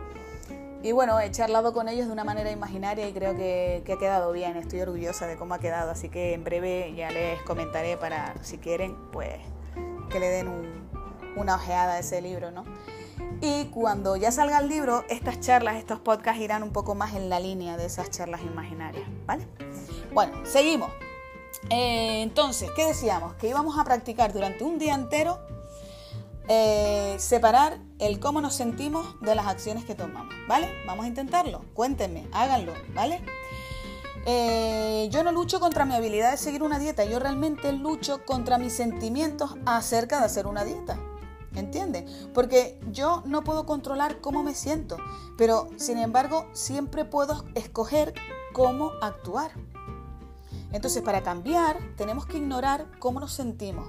Y 0.83 0.91
bueno, 0.91 1.19
he 1.19 1.31
charlado 1.31 1.73
con 1.73 1.87
ellos 1.87 2.05
de 2.05 2.13
una 2.13 2.23
manera 2.23 2.51
imaginaria 2.51 3.09
y 3.09 3.13
creo 3.13 3.35
que, 3.35 3.81
que, 3.85 3.93
ha 3.93 3.97
quedado 3.97 4.31
bien. 4.31 4.55
Estoy 4.57 4.81
orgullosa 4.81 5.25
de 5.25 5.35
cómo 5.35 5.55
ha 5.55 5.59
quedado, 5.59 5.89
así 5.89 6.09
que 6.09 6.33
en 6.33 6.43
breve 6.43 6.93
ya 6.95 7.09
les 7.09 7.41
comentaré 7.41 7.97
para, 7.97 8.35
si 8.43 8.59
quieren, 8.59 8.95
pues 9.11 9.39
que 10.11 10.19
le 10.19 10.27
den 10.27 10.47
un, 10.47 10.87
una 11.37 11.55
ojeada 11.55 11.93
a 11.93 11.99
ese 11.99 12.21
libro, 12.21 12.51
¿no? 12.51 12.65
Y 13.41 13.65
cuando 13.65 14.15
ya 14.15 14.31
salga 14.31 14.59
el 14.59 14.69
libro, 14.69 15.03
estas 15.09 15.39
charlas, 15.39 15.77
estos 15.77 15.99
podcasts 15.99 16.41
irán 16.41 16.61
un 16.61 16.71
poco 16.71 16.93
más 16.93 17.15
en 17.15 17.29
la 17.29 17.39
línea 17.39 17.77
de 17.77 17.85
esas 17.85 18.11
charlas 18.11 18.41
imaginarias, 18.41 19.07
¿vale? 19.25 19.47
Bueno, 20.13 20.45
seguimos. 20.45 20.91
Eh, 21.69 22.21
entonces, 22.21 22.69
¿qué 22.75 22.85
decíamos? 22.85 23.33
Que 23.35 23.47
íbamos 23.49 23.77
a 23.77 23.83
practicar 23.83 24.33
durante 24.33 24.63
un 24.63 24.77
día 24.77 24.93
entero 24.95 25.39
eh, 26.47 27.15
separar 27.17 27.79
el 27.97 28.19
cómo 28.19 28.39
nos 28.39 28.53
sentimos 28.53 29.19
de 29.21 29.33
las 29.33 29.47
acciones 29.47 29.83
que 29.83 29.95
tomamos, 29.95 30.33
¿vale? 30.47 30.69
Vamos 30.85 31.05
a 31.05 31.07
intentarlo. 31.07 31.65
Cuéntenme, 31.73 32.27
háganlo, 32.33 32.73
¿vale? 32.93 33.23
Eh, 34.27 35.07
yo 35.11 35.23
no 35.23 35.31
lucho 35.31 35.59
contra 35.59 35.85
mi 35.85 35.95
habilidad 35.95 36.31
de 36.31 36.37
seguir 36.37 36.61
una 36.61 36.79
dieta, 36.79 37.03
yo 37.05 37.19
realmente 37.19 37.71
lucho 37.71 38.25
contra 38.25 38.57
mis 38.57 38.73
sentimientos 38.73 39.55
acerca 39.65 40.19
de 40.19 40.25
hacer 40.25 40.45
una 40.47 40.63
dieta. 40.63 40.99
¿Entiendes? 41.55 42.27
Porque 42.33 42.79
yo 42.91 43.23
no 43.25 43.43
puedo 43.43 43.65
controlar 43.65 44.19
cómo 44.19 44.43
me 44.43 44.53
siento, 44.53 44.97
pero 45.37 45.69
sin 45.77 45.97
embargo 45.97 46.47
siempre 46.53 47.05
puedo 47.05 47.45
escoger 47.55 48.13
cómo 48.51 48.91
actuar. 49.01 49.51
Entonces, 50.71 51.01
para 51.01 51.23
cambiar, 51.23 51.77
tenemos 51.95 52.25
que 52.25 52.37
ignorar 52.37 52.87
cómo 52.99 53.19
nos 53.19 53.33
sentimos. 53.33 53.87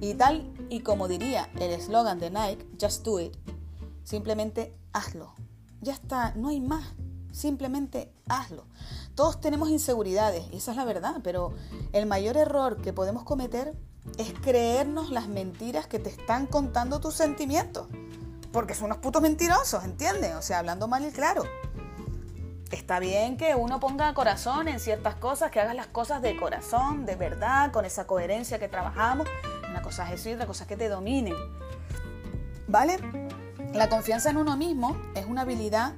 Y 0.00 0.14
tal 0.14 0.52
y 0.70 0.80
como 0.80 1.08
diría 1.08 1.50
el 1.56 1.72
eslogan 1.72 2.18
de 2.18 2.30
Nike, 2.30 2.66
Just 2.80 3.04
Do 3.04 3.20
It, 3.20 3.36
simplemente 4.04 4.74
hazlo. 4.92 5.34
Ya 5.80 5.92
está, 5.92 6.32
no 6.34 6.48
hay 6.48 6.60
más. 6.60 6.84
Simplemente 7.32 8.12
hazlo. 8.28 8.64
Todos 9.14 9.40
tenemos 9.40 9.68
inseguridades, 9.68 10.44
y 10.52 10.56
esa 10.56 10.72
es 10.72 10.76
la 10.76 10.84
verdad, 10.84 11.20
pero 11.22 11.52
el 11.92 12.06
mayor 12.06 12.36
error 12.36 12.80
que 12.80 12.92
podemos 12.92 13.22
cometer 13.24 13.76
es 14.18 14.32
creernos 14.32 15.10
las 15.10 15.28
mentiras 15.28 15.86
que 15.86 15.98
te 15.98 16.08
están 16.08 16.46
contando 16.46 17.00
tus 17.00 17.14
sentimientos. 17.14 17.86
Porque 18.52 18.74
son 18.74 18.86
unos 18.86 18.98
putos 18.98 19.22
mentirosos, 19.22 19.84
¿entiendes? 19.84 20.34
O 20.34 20.42
sea, 20.42 20.58
hablando 20.58 20.88
mal 20.88 21.06
y 21.06 21.12
claro. 21.12 21.44
Está 22.70 23.00
bien 23.00 23.36
que 23.36 23.56
uno 23.56 23.80
ponga 23.80 24.14
corazón 24.14 24.68
en 24.68 24.78
ciertas 24.78 25.16
cosas, 25.16 25.50
que 25.50 25.58
hagas 25.58 25.74
las 25.74 25.88
cosas 25.88 26.22
de 26.22 26.36
corazón, 26.36 27.04
de 27.04 27.16
verdad, 27.16 27.72
con 27.72 27.84
esa 27.84 28.06
coherencia 28.06 28.60
que 28.60 28.68
trabajamos. 28.68 29.26
Una 29.68 29.82
cosa 29.82 30.06
es 30.06 30.20
eso 30.20 30.30
y 30.30 30.34
otra 30.34 30.46
cosa 30.46 30.64
es 30.64 30.68
que 30.68 30.76
te 30.76 30.88
dominen. 30.88 31.34
¿Vale? 32.68 32.98
La 33.72 33.88
confianza 33.88 34.30
en 34.30 34.36
uno 34.36 34.56
mismo 34.56 34.96
es 35.16 35.26
una 35.26 35.40
habilidad 35.42 35.94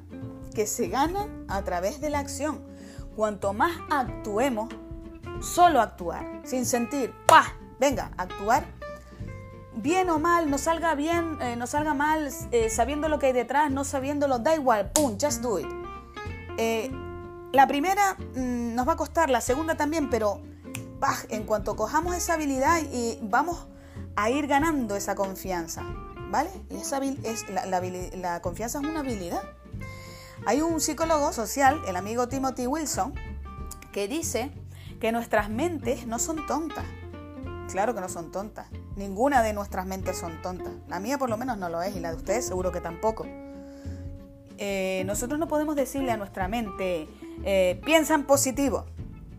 que 0.55 0.67
se 0.67 0.88
gana 0.88 1.29
a 1.47 1.62
través 1.62 2.00
de 2.00 2.09
la 2.09 2.21
acción. 2.21 2.62
Cuanto 3.17 3.52
más 3.52 3.73
actuemos, 3.91 4.71
solo 5.43 5.81
actuar, 5.81 6.41
sin 6.45 6.64
sentir, 6.64 7.12
¡pah! 7.26 7.52
Venga, 7.79 8.12
actuar. 8.17 8.64
Bien 9.75 10.09
o 10.09 10.19
mal, 10.19 10.50
no 10.50 10.57
salga 10.57 10.95
bien, 10.95 11.37
eh, 11.43 11.57
no 11.57 11.67
salga 11.67 11.93
mal, 11.93 12.31
eh, 12.50 12.71
sabiendo 12.71 13.09
lo 13.09 13.19
que 13.19 13.26
hay 13.26 13.33
detrás, 13.33 13.71
no 13.71 13.85
sabiéndolo, 13.85 14.38
da 14.38 14.55
igual, 14.55 14.91
¡pum! 14.93 15.19
Just 15.21 15.43
do 15.43 15.59
it. 15.59 15.82
Eh, 16.59 16.90
la 17.52 17.66
primera 17.66 18.16
mm, 18.35 18.75
nos 18.75 18.88
va 18.88 18.92
a 18.94 18.97
costar, 18.97 19.30
la 19.30 19.40
segunda 19.40 19.76
también, 19.76 20.11
pero 20.11 20.40
en 21.28 21.44
cuanto 21.44 21.76
cojamos 21.76 22.14
esa 22.14 22.35
habilidad 22.35 22.80
y 22.92 23.18
vamos 23.23 23.66
a 24.16 24.30
ir 24.30 24.47
ganando 24.47 24.94
esa 24.97 25.14
confianza, 25.14 25.82
¿vale? 26.30 26.50
esa 26.71 26.99
es, 26.99 27.47
la, 27.50 28.40
confianza 28.40 28.78
es 28.78 28.85
una 28.85 29.00
habilidad. 29.00 29.42
Hay 30.47 30.61
un 30.61 30.80
psicólogo 30.80 31.32
social, 31.32 31.80
el 31.87 31.97
amigo 31.97 32.28
Timothy 32.28 32.66
Wilson, 32.66 33.14
que 33.92 34.09
dice 34.09 34.50
que 35.00 35.12
nuestras 35.12 35.50
mentes 35.50 36.06
no 36.06 36.18
son 36.18 36.47
tontas. 36.47 36.85
Claro 37.71 37.94
que 37.94 38.00
no 38.00 38.09
son 38.09 38.30
tontas. 38.30 38.66
Ninguna 38.97 39.42
de 39.42 39.52
nuestras 39.52 39.87
mentes 39.87 40.18
son 40.18 40.42
tontas. 40.42 40.73
La 40.88 41.00
mía 41.00 41.16
por 41.16 41.30
lo 41.30 41.37
menos 41.37 41.59
no 41.59 41.68
lo 41.68 41.80
es 41.82 41.97
y 41.97 42.00
la 42.00 42.11
de 42.11 42.16
ustedes 42.16 42.47
seguro 42.47 42.73
que 42.73 42.80
tampoco. 42.80 43.26
Eh, 44.64 45.02
nosotros 45.07 45.40
no 45.40 45.49
podemos 45.49 45.75
decirle 45.75 46.12
a 46.12 46.16
nuestra 46.16 46.47
mente, 46.47 47.09
eh, 47.42 47.81
piensa 47.85 48.14
en 48.14 48.23
positivo. 48.23 48.87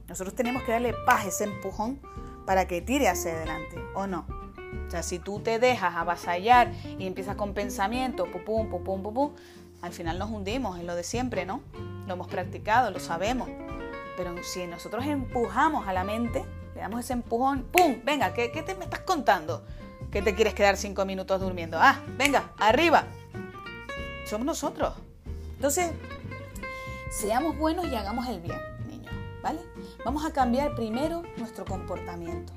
Nosotros 0.09 0.35
tenemos 0.35 0.63
que 0.63 0.73
darle 0.73 0.93
paz, 1.05 1.25
ese 1.25 1.45
empujón, 1.45 1.97
para 2.45 2.67
que 2.67 2.81
tire 2.81 3.07
hacia 3.07 3.31
adelante, 3.31 3.81
¿o 3.95 4.05
no? 4.05 4.25
O 4.85 4.91
sea, 4.91 5.01
si 5.01 5.19
tú 5.19 5.39
te 5.39 5.59
dejas 5.59 5.95
avasallar 5.95 6.73
y 6.99 7.07
empiezas 7.07 7.37
con 7.37 7.53
pensamientos, 7.53 8.27
pum, 8.45 8.67
pum, 8.67 8.83
pum, 8.83 9.01
pum, 9.01 9.31
al 9.81 9.93
final 9.93 10.19
nos 10.19 10.29
hundimos 10.29 10.77
en 10.77 10.87
lo 10.87 10.93
de 10.93 11.05
siempre, 11.05 11.45
¿no? 11.45 11.61
Lo 12.05 12.15
hemos 12.15 12.27
practicado, 12.27 12.91
lo 12.91 12.99
sabemos. 12.99 13.47
Pero 14.17 14.35
si 14.43 14.67
nosotros 14.67 15.05
empujamos 15.05 15.87
a 15.87 15.93
la 15.93 16.03
mente, 16.03 16.43
le 16.75 16.81
damos 16.81 16.99
ese 16.99 17.13
empujón, 17.13 17.63
¡pum! 17.71 18.01
Venga, 18.03 18.33
¿qué, 18.33 18.51
qué 18.51 18.61
te 18.61 18.75
me 18.75 18.83
estás 18.83 18.99
contando? 18.99 19.65
¿Que 20.11 20.21
te 20.21 20.35
quieres 20.35 20.53
quedar 20.53 20.75
cinco 20.75 21.05
minutos 21.05 21.39
durmiendo? 21.39 21.77
Ah, 21.79 22.01
venga, 22.17 22.51
arriba, 22.57 23.05
somos 24.25 24.45
nosotros. 24.45 24.93
Entonces, 25.63 25.93
seamos 27.09 27.57
buenos 27.57 27.85
y 27.85 27.95
hagamos 27.95 28.27
el 28.27 28.41
bien, 28.41 28.59
niños, 28.85 29.13
¿vale? 29.41 29.61
Vamos 30.03 30.25
a 30.25 30.33
cambiar 30.33 30.75
primero 30.75 31.23
nuestro 31.37 31.63
comportamiento, 31.63 32.51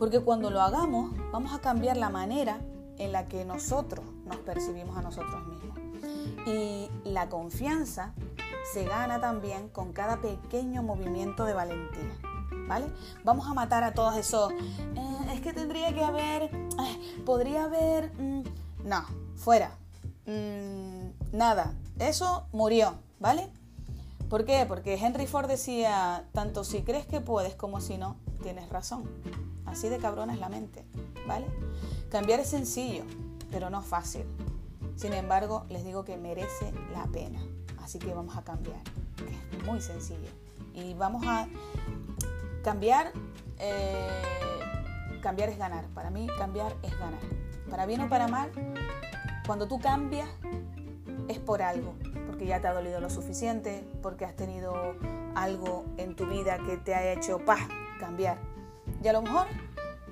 porque 0.00 0.18
cuando 0.18 0.50
lo 0.50 0.60
hagamos, 0.60 1.12
vamos 1.30 1.54
a 1.54 1.60
cambiar 1.60 1.96
la 1.96 2.10
manera 2.10 2.60
en 2.98 3.12
la 3.12 3.28
que 3.28 3.44
nosotros 3.44 4.04
nos 4.24 4.38
percibimos 4.38 4.96
a 4.96 5.02
nosotros 5.02 5.46
mismos. 5.46 5.78
Y 6.44 6.90
la 7.04 7.28
confianza 7.28 8.14
se 8.72 8.84
gana 8.84 9.20
también 9.20 9.68
con 9.68 9.92
cada 9.92 10.20
pequeño 10.20 10.82
movimiento 10.82 11.44
de 11.44 11.54
valentía. 11.54 12.18
¿Vale? 12.66 12.86
Vamos 13.22 13.46
a 13.46 13.54
matar 13.54 13.84
a 13.84 13.94
todos 13.94 14.16
esos. 14.16 14.52
Eh, 14.52 15.32
es 15.34 15.40
que 15.40 15.52
tendría 15.52 15.94
que 15.94 16.02
haber. 16.02 16.42
Eh, 16.42 17.22
podría 17.24 17.66
haber. 17.66 18.12
Mm, 18.18 18.42
no, 18.84 19.04
fuera. 19.36 19.70
Mm, 20.26 21.10
nada, 21.32 21.74
eso 22.00 22.46
murió, 22.52 22.94
¿vale? 23.18 23.48
¿Por 24.28 24.44
qué? 24.44 24.64
Porque 24.66 24.94
Henry 24.94 25.26
Ford 25.26 25.48
decía, 25.48 26.24
tanto 26.32 26.64
si 26.64 26.82
crees 26.82 27.06
que 27.06 27.20
puedes 27.20 27.54
como 27.54 27.80
si 27.80 27.98
no, 27.98 28.16
tienes 28.42 28.68
razón. 28.70 29.04
Así 29.66 29.88
de 29.88 29.98
cabrón 29.98 30.30
es 30.30 30.38
la 30.38 30.48
mente, 30.48 30.84
¿vale? 31.26 31.46
Cambiar 32.10 32.40
es 32.40 32.48
sencillo, 32.48 33.04
pero 33.50 33.70
no 33.70 33.82
fácil. 33.82 34.24
Sin 34.96 35.12
embargo, 35.12 35.64
les 35.68 35.84
digo 35.84 36.04
que 36.04 36.16
merece 36.16 36.72
la 36.92 37.04
pena. 37.06 37.40
Así 37.82 37.98
que 37.98 38.12
vamos 38.14 38.36
a 38.36 38.42
cambiar. 38.42 38.80
Es 39.52 39.64
muy 39.64 39.80
sencillo. 39.80 40.28
Y 40.74 40.94
vamos 40.94 41.24
a 41.26 41.48
cambiar. 42.62 43.12
Eh, 43.58 45.18
cambiar 45.20 45.48
es 45.48 45.58
ganar. 45.58 45.86
Para 45.88 46.10
mí, 46.10 46.26
cambiar 46.38 46.74
es 46.82 46.98
ganar. 46.98 47.20
Para 47.70 47.86
bien 47.86 48.00
o 48.00 48.08
para 48.08 48.26
mal, 48.26 48.50
cuando 49.46 49.68
tú 49.68 49.78
cambias, 49.80 50.28
es 51.30 51.38
por 51.38 51.62
algo. 51.62 51.94
Porque 52.26 52.46
ya 52.46 52.60
te 52.60 52.68
ha 52.68 52.72
dolido 52.72 53.00
lo 53.00 53.10
suficiente, 53.10 53.84
porque 54.02 54.24
has 54.24 54.36
tenido 54.36 54.94
algo 55.34 55.84
en 55.96 56.16
tu 56.16 56.26
vida 56.26 56.58
que 56.66 56.76
te 56.76 56.94
ha 56.94 57.12
hecho 57.12 57.38
paz, 57.44 57.60
cambiar. 57.98 58.38
Y 59.02 59.08
a 59.08 59.12
lo 59.12 59.22
mejor 59.22 59.46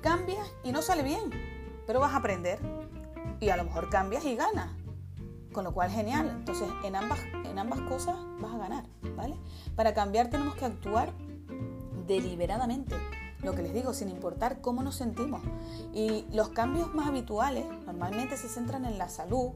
cambias 0.01 0.51
y 0.63 0.71
no 0.71 0.81
sale 0.81 1.03
bien, 1.03 1.29
pero 1.85 1.99
vas 1.99 2.13
a 2.13 2.17
aprender. 2.17 2.59
Y 3.39 3.49
a 3.49 3.57
lo 3.57 3.63
mejor 3.63 3.89
cambias 3.89 4.25
y 4.25 4.35
ganas. 4.35 4.69
Con 5.51 5.63
lo 5.63 5.73
cual, 5.73 5.89
genial. 5.89 6.29
Entonces, 6.29 6.67
en 6.83 6.95
ambas, 6.95 7.19
en 7.45 7.57
ambas 7.57 7.81
cosas 7.81 8.15
vas 8.39 8.53
a 8.53 8.57
ganar, 8.57 8.85
¿vale? 9.15 9.35
Para 9.75 9.93
cambiar 9.93 10.29
tenemos 10.29 10.55
que 10.55 10.65
actuar 10.65 11.11
deliberadamente. 12.05 12.95
Lo 13.41 13.53
que 13.53 13.61
les 13.61 13.73
digo, 13.73 13.93
sin 13.93 14.09
importar 14.09 14.61
cómo 14.61 14.83
nos 14.83 14.95
sentimos. 14.95 15.41
Y 15.93 16.25
los 16.31 16.49
cambios 16.49 16.93
más 16.93 17.07
habituales 17.07 17.65
normalmente 17.85 18.37
se 18.37 18.49
centran 18.49 18.85
en 18.85 18.97
la 18.97 19.09
salud, 19.09 19.51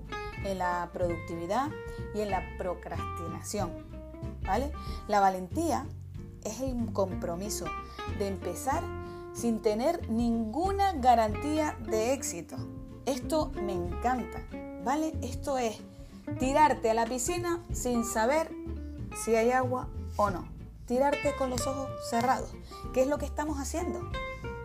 en 0.45 0.57
la 0.57 0.89
productividad 0.93 1.69
y 2.15 2.21
en 2.21 2.31
la 2.31 2.41
procrastinación. 2.57 3.71
¿Vale? 4.43 4.71
La 5.07 5.19
valentía 5.19 5.85
es 6.43 6.61
el 6.61 6.91
compromiso 6.93 7.65
de 8.19 8.27
empezar 8.27 8.83
sin 9.33 9.61
tener 9.61 10.09
ninguna 10.09 10.93
garantía 10.93 11.77
de 11.89 12.13
éxito. 12.13 12.55
Esto 13.05 13.51
me 13.61 13.73
encanta, 13.73 14.39
¿vale? 14.83 15.13
Esto 15.21 15.57
es 15.57 15.77
tirarte 16.39 16.89
a 16.89 16.93
la 16.93 17.05
piscina 17.05 17.61
sin 17.73 18.05
saber 18.05 18.51
si 19.23 19.35
hay 19.35 19.51
agua 19.51 19.89
o 20.15 20.29
no. 20.29 20.52
Tirarte 20.93 21.35
con 21.35 21.49
los 21.49 21.65
ojos 21.65 21.89
cerrados. 22.07 22.51
¿Qué 22.93 23.01
es 23.01 23.07
lo 23.07 23.17
que 23.17 23.25
estamos 23.25 23.57
haciendo? 23.57 24.11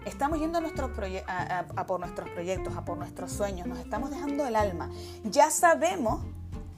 Estamos 0.05 0.39
yendo 0.39 0.59
a, 0.59 0.61
nuestros 0.61 0.91
a, 1.27 1.87
por 1.87 2.01
nuestros 2.01 2.29
proyectos, 2.29 2.77
a 2.77 2.85
por 2.85 2.99
nuestros 2.99 3.33
sueños, 3.33 3.67
nos 3.67 3.79
estamos 3.79 4.11
dejando 4.11 4.47
el 4.47 4.55
alma. 4.55 4.91
Ya 5.25 5.51
sabemos 5.51 6.23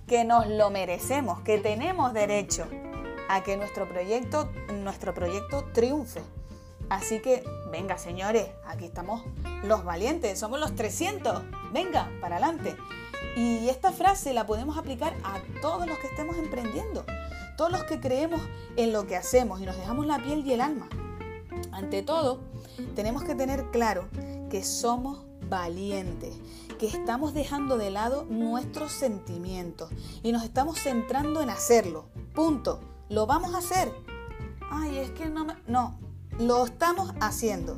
que 0.07 0.23
nos 0.23 0.47
lo 0.47 0.71
merecemos, 0.71 1.41
que 1.41 1.59
tenemos 1.59 2.13
derecho 2.13 2.69
a 3.29 3.43
que 3.43 3.57
nuestro 3.57 3.89
proyecto, 3.89 4.49
nuestro 4.73 5.15
proyecto 5.15 5.65
triunfe. 5.73 6.23
Así 6.89 7.21
que, 7.21 7.43
venga 7.73 7.99
señores, 7.99 8.47
aquí 8.65 8.85
estamos 8.85 9.25
los 9.65 9.83
valientes, 9.83 10.39
somos 10.39 10.61
los 10.61 10.77
300. 10.77 11.43
Venga, 11.73 12.09
para 12.21 12.37
adelante. 12.37 12.77
Y 13.37 13.69
esta 13.69 13.91
frase 13.91 14.33
la 14.33 14.47
podemos 14.47 14.79
aplicar 14.79 15.13
a 15.25 15.41
todos 15.61 15.89
los 15.89 15.99
que 15.99 16.07
estemos 16.07 16.37
emprendiendo, 16.37 17.05
todos 17.61 17.73
los 17.73 17.85
que 17.85 18.01
creemos 18.01 18.41
en 18.77 18.91
lo 18.91 19.07
que 19.07 19.17
hacemos 19.17 19.61
y 19.61 19.67
nos 19.67 19.77
dejamos 19.77 20.07
la 20.07 20.17
piel 20.17 20.47
y 20.47 20.55
el 20.55 20.63
alma. 20.63 20.89
Ante 21.73 22.03
todo, 22.03 22.41
tenemos 22.95 23.23
que 23.23 23.35
tener 23.35 23.71
claro 23.71 24.09
que 24.49 24.65
somos 24.65 25.27
valientes, 25.47 26.35
que 26.79 26.87
estamos 26.87 27.35
dejando 27.35 27.77
de 27.77 27.91
lado 27.91 28.25
nuestros 28.31 28.93
sentimientos 28.93 29.91
y 30.23 30.33
nos 30.33 30.43
estamos 30.43 30.79
centrando 30.79 31.43
en 31.43 31.51
hacerlo. 31.51 32.09
Punto. 32.35 32.81
¿Lo 33.11 33.27
vamos 33.27 33.55
a 33.55 33.59
hacer? 33.59 33.93
Ay, 34.71 34.97
es 34.97 35.11
que 35.11 35.27
no 35.27 35.45
me... 35.45 35.55
No, 35.67 35.99
lo 36.39 36.65
estamos 36.65 37.13
haciendo. 37.21 37.77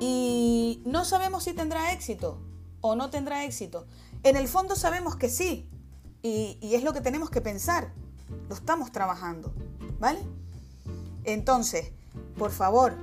Y 0.00 0.82
no 0.84 1.04
sabemos 1.04 1.44
si 1.44 1.52
tendrá 1.52 1.92
éxito 1.92 2.40
o 2.80 2.96
no 2.96 3.10
tendrá 3.10 3.44
éxito. 3.44 3.86
En 4.24 4.34
el 4.34 4.48
fondo 4.48 4.74
sabemos 4.74 5.14
que 5.14 5.28
sí. 5.28 5.70
Y, 6.20 6.58
es 6.74 6.82
lo 6.82 6.92
que 6.94 7.00
tenemos 7.00 7.30
que 7.30 7.40
pensar. 7.40 7.92
Lo 8.48 8.54
estamos 8.54 8.92
trabajando. 8.92 9.52
¿Vale? 9.98 10.20
Entonces, 11.24 11.92
por 12.36 12.50
favor, 12.50 12.94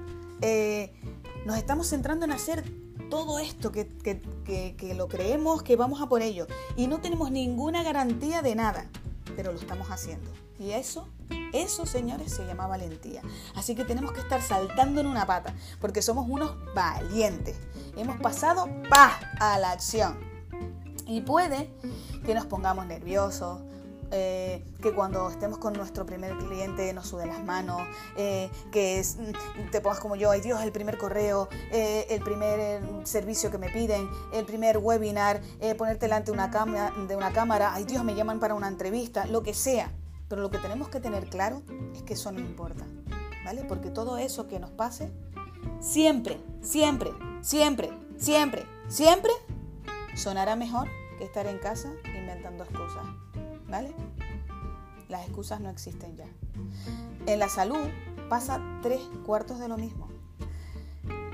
eh, 0.41 0.93
nos 1.45 1.57
estamos 1.57 1.87
centrando 1.87 2.25
en 2.25 2.31
hacer 2.31 2.63
todo 3.09 3.39
esto 3.39 3.71
que, 3.71 3.87
que, 3.87 4.93
lo 4.95 5.07
creemos 5.07 5.63
que 5.63 5.75
vamos 5.75 6.01
a 6.01 6.07
por 6.07 6.21
ello. 6.21 6.47
Y 6.75 6.87
no 6.87 6.99
tenemos 6.99 7.31
ninguna 7.31 7.83
garantía 7.83 8.41
de 8.41 8.55
nada, 8.55 8.85
pero 9.35 9.51
lo 9.51 9.59
estamos 9.59 9.89
haciendo. 9.89 10.31
Y 10.59 10.71
eso, 10.71 11.07
eso, 11.53 11.85
señores, 11.85 12.31
se 12.31 12.45
llama 12.45 12.67
valentía. 12.67 13.21
Así 13.55 13.75
que 13.75 13.83
tenemos 13.83 14.13
que 14.13 14.21
estar 14.21 14.41
saltando 14.41 15.01
en 15.01 15.07
una 15.07 15.25
pata, 15.25 15.53
porque 15.79 16.01
somos 16.01 16.27
unos 16.29 16.55
valientes. 16.73 17.57
Hemos 17.97 18.19
pasado 18.21 18.67
pa 18.89 19.19
a 19.39 19.59
la 19.59 19.71
acción. 19.71 20.17
Y 21.05 21.21
puede 21.21 21.69
que 22.25 22.33
nos 22.33 22.45
pongamos 22.45 22.85
nerviosos, 22.85 23.59
eh, 24.11 24.63
que 24.81 24.93
cuando 24.93 25.29
estemos 25.29 25.57
con 25.57 25.73
nuestro 25.73 26.05
primer 26.05 26.37
cliente 26.37 26.91
nos 26.93 27.07
sude 27.07 27.25
las 27.25 27.43
manos, 27.43 27.81
eh, 28.17 28.49
que 28.71 29.01
te 29.71 29.79
pongas 29.81 29.99
como 29.99 30.15
yo, 30.15 30.31
ay 30.31 30.41
Dios, 30.41 30.61
el 30.61 30.71
primer 30.71 30.97
correo, 30.97 31.47
eh, 31.71 32.07
el 32.09 32.21
primer 32.21 32.81
servicio 33.05 33.51
que 33.51 33.57
me 33.57 33.69
piden, 33.69 34.09
el 34.33 34.45
primer 34.45 34.77
webinar, 34.79 35.41
ponerte 35.77 36.05
delante 36.07 36.31
de 36.31 36.37
una, 36.37 36.91
de 37.07 37.15
una 37.15 37.31
cámara, 37.31 37.73
ay 37.73 37.85
Dios, 37.85 38.03
me 38.03 38.15
llaman 38.15 38.39
para 38.39 38.53
una 38.53 38.67
entrevista, 38.67 39.25
lo 39.27 39.43
que 39.43 39.53
sea. 39.53 39.91
Pero 40.27 40.41
lo 40.41 40.49
que 40.49 40.57
tenemos 40.59 40.89
que 40.89 40.99
tener 40.99 41.29
claro 41.29 41.61
es 41.93 42.03
que 42.03 42.13
eso 42.13 42.31
no 42.31 42.39
importa, 42.39 42.85
¿vale? 43.43 43.63
Porque 43.65 43.89
todo 43.89 44.17
eso 44.17 44.47
que 44.47 44.59
nos 44.59 44.71
pase, 44.71 45.11
siempre, 45.79 46.39
siempre, 46.61 47.11
siempre, 47.41 47.91
siempre, 48.17 48.65
siempre, 48.87 49.31
sonará 50.15 50.55
mejor 50.55 50.87
que 51.17 51.25
estar 51.25 51.45
en 51.47 51.59
casa 51.59 51.89
inventando 52.17 52.63
excusas, 52.63 53.05
¿vale? 53.71 53.93
Las 55.09 55.23
excusas 55.23 55.59
no 55.59 55.69
existen 55.69 56.15
ya. 56.15 56.27
En 57.25 57.39
la 57.39 57.49
salud 57.49 57.87
pasa 58.29 58.61
tres 58.81 59.01
cuartos 59.25 59.59
de 59.59 59.67
lo 59.67 59.77
mismo. 59.77 60.09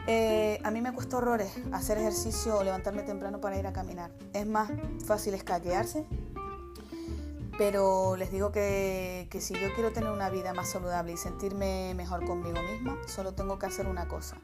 Eh, 0.08 0.60
a 0.64 0.72
mí 0.72 0.80
me 0.80 0.94
cuesta 0.94 1.18
horrores 1.18 1.52
hacer 1.74 1.98
ejercicio 1.98 2.58
o 2.58 2.64
levantarme 2.64 3.04
temprano 3.04 3.42
para 3.42 3.60
ir 3.60 3.68
a 3.68 3.74
caminar. 3.74 4.12
Es 4.32 4.48
más 4.48 4.72
fácil 5.06 5.34
escaquearse 5.34 6.06
pero 7.58 8.16
les 8.18 8.32
digo 8.32 8.52
que, 8.52 9.28
si 9.40 9.56
yo 9.56 9.74
quiero 9.74 9.92
tener 9.92 10.12
una 10.12 10.30
vida 10.30 10.54
más 10.54 10.70
saludable 10.70 11.14
y 11.14 11.18
sentirme 11.18 11.94
mejor 11.96 12.24
conmigo 12.26 12.62
misma, 12.62 12.98
solo 13.08 13.34
tengo 13.34 13.58
que 13.58 13.66
hacer 13.66 13.88
una 13.88 14.08
cosa. 14.08 14.38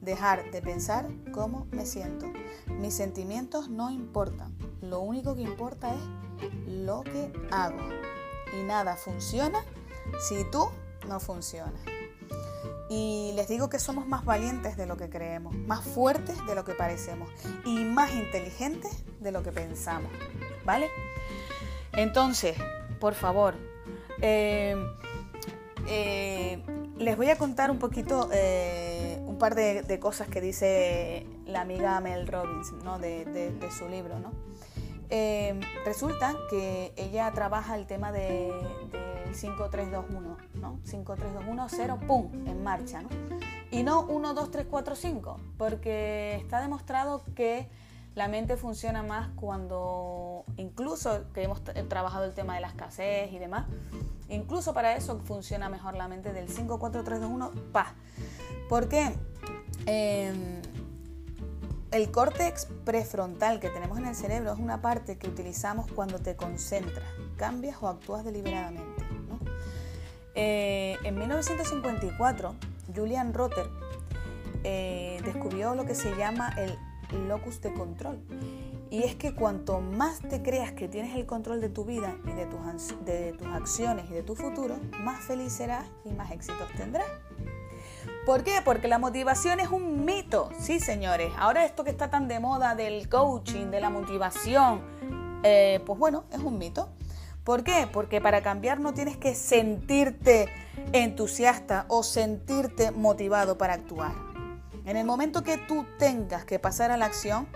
Dejar 0.00 0.50
de 0.50 0.60
pensar 0.60 1.08
cómo 1.32 1.68
me 1.70 1.86
siento. 1.86 2.26
Mis 2.66 2.94
sentimientos 2.94 3.68
no 3.68 3.90
importan. 3.90 4.56
Lo 4.80 5.00
único 5.00 5.34
que 5.34 5.42
importa 5.42 5.94
es 5.94 6.52
lo 6.66 7.02
que 7.02 7.32
hago. 7.50 7.88
Y 8.58 8.62
nada 8.64 8.96
funciona 8.96 9.64
si 10.28 10.44
tú 10.50 10.68
no 11.06 11.20
funcionas. 11.20 11.80
Y 12.90 13.32
les 13.34 13.48
digo 13.48 13.68
que 13.68 13.78
somos 13.78 14.06
más 14.06 14.24
valientes 14.24 14.76
de 14.76 14.86
lo 14.86 14.96
que 14.96 15.10
creemos, 15.10 15.54
más 15.54 15.84
fuertes 15.84 16.44
de 16.46 16.54
lo 16.54 16.64
que 16.64 16.72
parecemos 16.72 17.28
y 17.66 17.84
más 17.84 18.14
inteligentes 18.14 19.04
de 19.20 19.30
lo 19.30 19.42
que 19.42 19.52
pensamos. 19.52 20.10
¿Vale? 20.64 20.88
Entonces, 21.92 22.56
por 22.98 23.14
favor, 23.14 23.54
eh, 24.22 24.74
eh, 25.86 26.62
les 26.98 27.16
voy 27.16 27.30
a 27.30 27.36
contar 27.36 27.70
un 27.70 27.78
poquito, 27.78 28.28
eh, 28.32 29.18
un 29.26 29.38
par 29.38 29.54
de, 29.54 29.98
cosas 30.00 30.28
que 30.28 30.40
dice 30.40 31.26
la 31.46 31.60
amiga 31.60 32.00
Mel 32.00 32.26
Robbins 32.26 32.72
¿no? 32.84 32.98
de, 32.98 33.58
su 33.76 33.88
libro. 33.88 34.18
¿no? 34.18 34.32
Resulta 35.84 36.34
que 36.50 36.92
ella 36.96 37.30
trabaja 37.32 37.76
el 37.76 37.86
tema 37.86 38.12
de, 38.12 38.52
del 38.92 39.34
5321, 39.34 40.36
¿no? 40.54 40.80
5321, 40.84 41.68
0, 41.68 41.98
¡pum! 42.06 42.30
en 42.46 42.62
marcha. 42.62 43.02
¿no? 43.02 43.08
Y 43.70 43.82
no 43.82 44.02
1, 44.02 44.34
2, 44.34 44.50
3, 44.50 44.66
4, 44.68 44.96
5, 44.96 45.40
porque 45.56 46.36
está 46.36 46.60
demostrado 46.60 47.22
que 47.34 47.68
la 48.14 48.28
mente 48.28 48.56
funciona 48.56 49.02
más 49.02 49.28
cuando, 49.36 50.44
incluso 50.56 51.30
que 51.32 51.44
hemos 51.44 51.62
trabajado 51.62 52.24
el 52.24 52.34
tema 52.34 52.54
de 52.54 52.60
la 52.60 52.68
escasez 52.68 53.32
y 53.32 53.38
demás, 53.38 53.66
incluso 54.28 54.74
para 54.74 54.96
eso 54.96 55.20
funciona 55.20 55.68
mejor 55.68 55.94
la 55.94 56.08
mente 56.08 56.32
del 56.32 56.48
5, 56.48 56.78
4, 56.78 57.04
3, 57.04 57.20
2, 57.20 57.30
1, 57.30 57.50
pa. 57.72 57.94
¿Por 58.68 58.88
qué? 58.88 59.14
Em, 59.86 60.60
el 61.90 62.10
córtex 62.10 62.66
prefrontal 62.84 63.60
que 63.60 63.70
tenemos 63.70 63.98
en 63.98 64.06
el 64.06 64.14
cerebro 64.14 64.52
es 64.52 64.58
una 64.58 64.82
parte 64.82 65.16
que 65.16 65.28
utilizamos 65.28 65.90
cuando 65.90 66.18
te 66.18 66.36
concentras, 66.36 67.06
cambias 67.36 67.78
o 67.80 67.88
actúas 67.88 68.24
deliberadamente. 68.24 69.04
Eh, 70.34 70.96
en 71.02 71.18
1954, 71.18 72.54
Julian 72.94 73.34
Rotter 73.34 73.66
eh, 74.62 75.20
descubrió 75.24 75.74
lo 75.74 75.84
que 75.84 75.94
se 75.94 76.14
llama 76.16 76.54
el 76.56 76.78
locus 77.28 77.60
de 77.60 77.72
control. 77.72 78.20
Y 78.90 79.02
es 79.02 79.14
que 79.16 79.34
cuanto 79.34 79.80
más 79.80 80.20
te 80.20 80.42
creas 80.42 80.72
que 80.72 80.88
tienes 80.88 81.14
el 81.16 81.26
control 81.26 81.60
de 81.60 81.68
tu 81.68 81.84
vida 81.84 82.16
y 82.24 82.32
de 82.32 82.46
tus, 82.46 83.04
de 83.04 83.32
tus 83.32 83.48
acciones 83.48 84.06
y 84.10 84.14
de 84.14 84.22
tu 84.22 84.34
futuro, 84.34 84.76
más 85.00 85.24
feliz 85.24 85.52
serás 85.52 85.86
y 86.04 86.10
más 86.10 86.30
éxitos 86.30 86.68
tendrás. 86.76 87.06
¿Por 88.28 88.44
qué? 88.44 88.60
Porque 88.62 88.88
la 88.88 88.98
motivación 88.98 89.58
es 89.58 89.70
un 89.70 90.04
mito. 90.04 90.50
Sí, 90.60 90.80
señores. 90.80 91.32
Ahora 91.38 91.64
esto 91.64 91.82
que 91.82 91.88
está 91.88 92.10
tan 92.10 92.28
de 92.28 92.40
moda 92.40 92.74
del 92.74 93.08
coaching, 93.08 93.70
de 93.70 93.80
la 93.80 93.88
motivación, 93.88 94.82
eh, 95.42 95.80
pues 95.86 95.98
bueno, 95.98 96.24
es 96.30 96.40
un 96.40 96.58
mito. 96.58 96.90
¿Por 97.42 97.64
qué? 97.64 97.88
Porque 97.90 98.20
para 98.20 98.42
cambiar 98.42 98.80
no 98.80 98.92
tienes 98.92 99.16
que 99.16 99.34
sentirte 99.34 100.50
entusiasta 100.92 101.86
o 101.88 102.02
sentirte 102.02 102.90
motivado 102.90 103.56
para 103.56 103.72
actuar. 103.72 104.12
En 104.84 104.98
el 104.98 105.06
momento 105.06 105.42
que 105.42 105.56
tú 105.56 105.86
tengas 105.98 106.44
que 106.44 106.58
pasar 106.58 106.90
a 106.90 106.98
la 106.98 107.06
acción, 107.06 107.48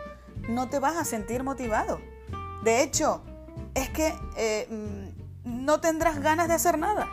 no 0.49 0.71
te 0.71 0.79
vas 0.79 0.97
a 0.97 1.05
sentir 1.05 1.43
motivado. 1.43 2.01
De 2.65 2.83
hecho, 2.83 3.21
es 3.75 3.91
que 3.91 4.15
eh, 4.39 4.67
mm, 4.71 5.65
no 5.67 5.83
tendrás 5.83 6.23
ganas 6.23 6.49
de 6.49 6.55
hacer 6.55 6.79
nada. 6.79 7.11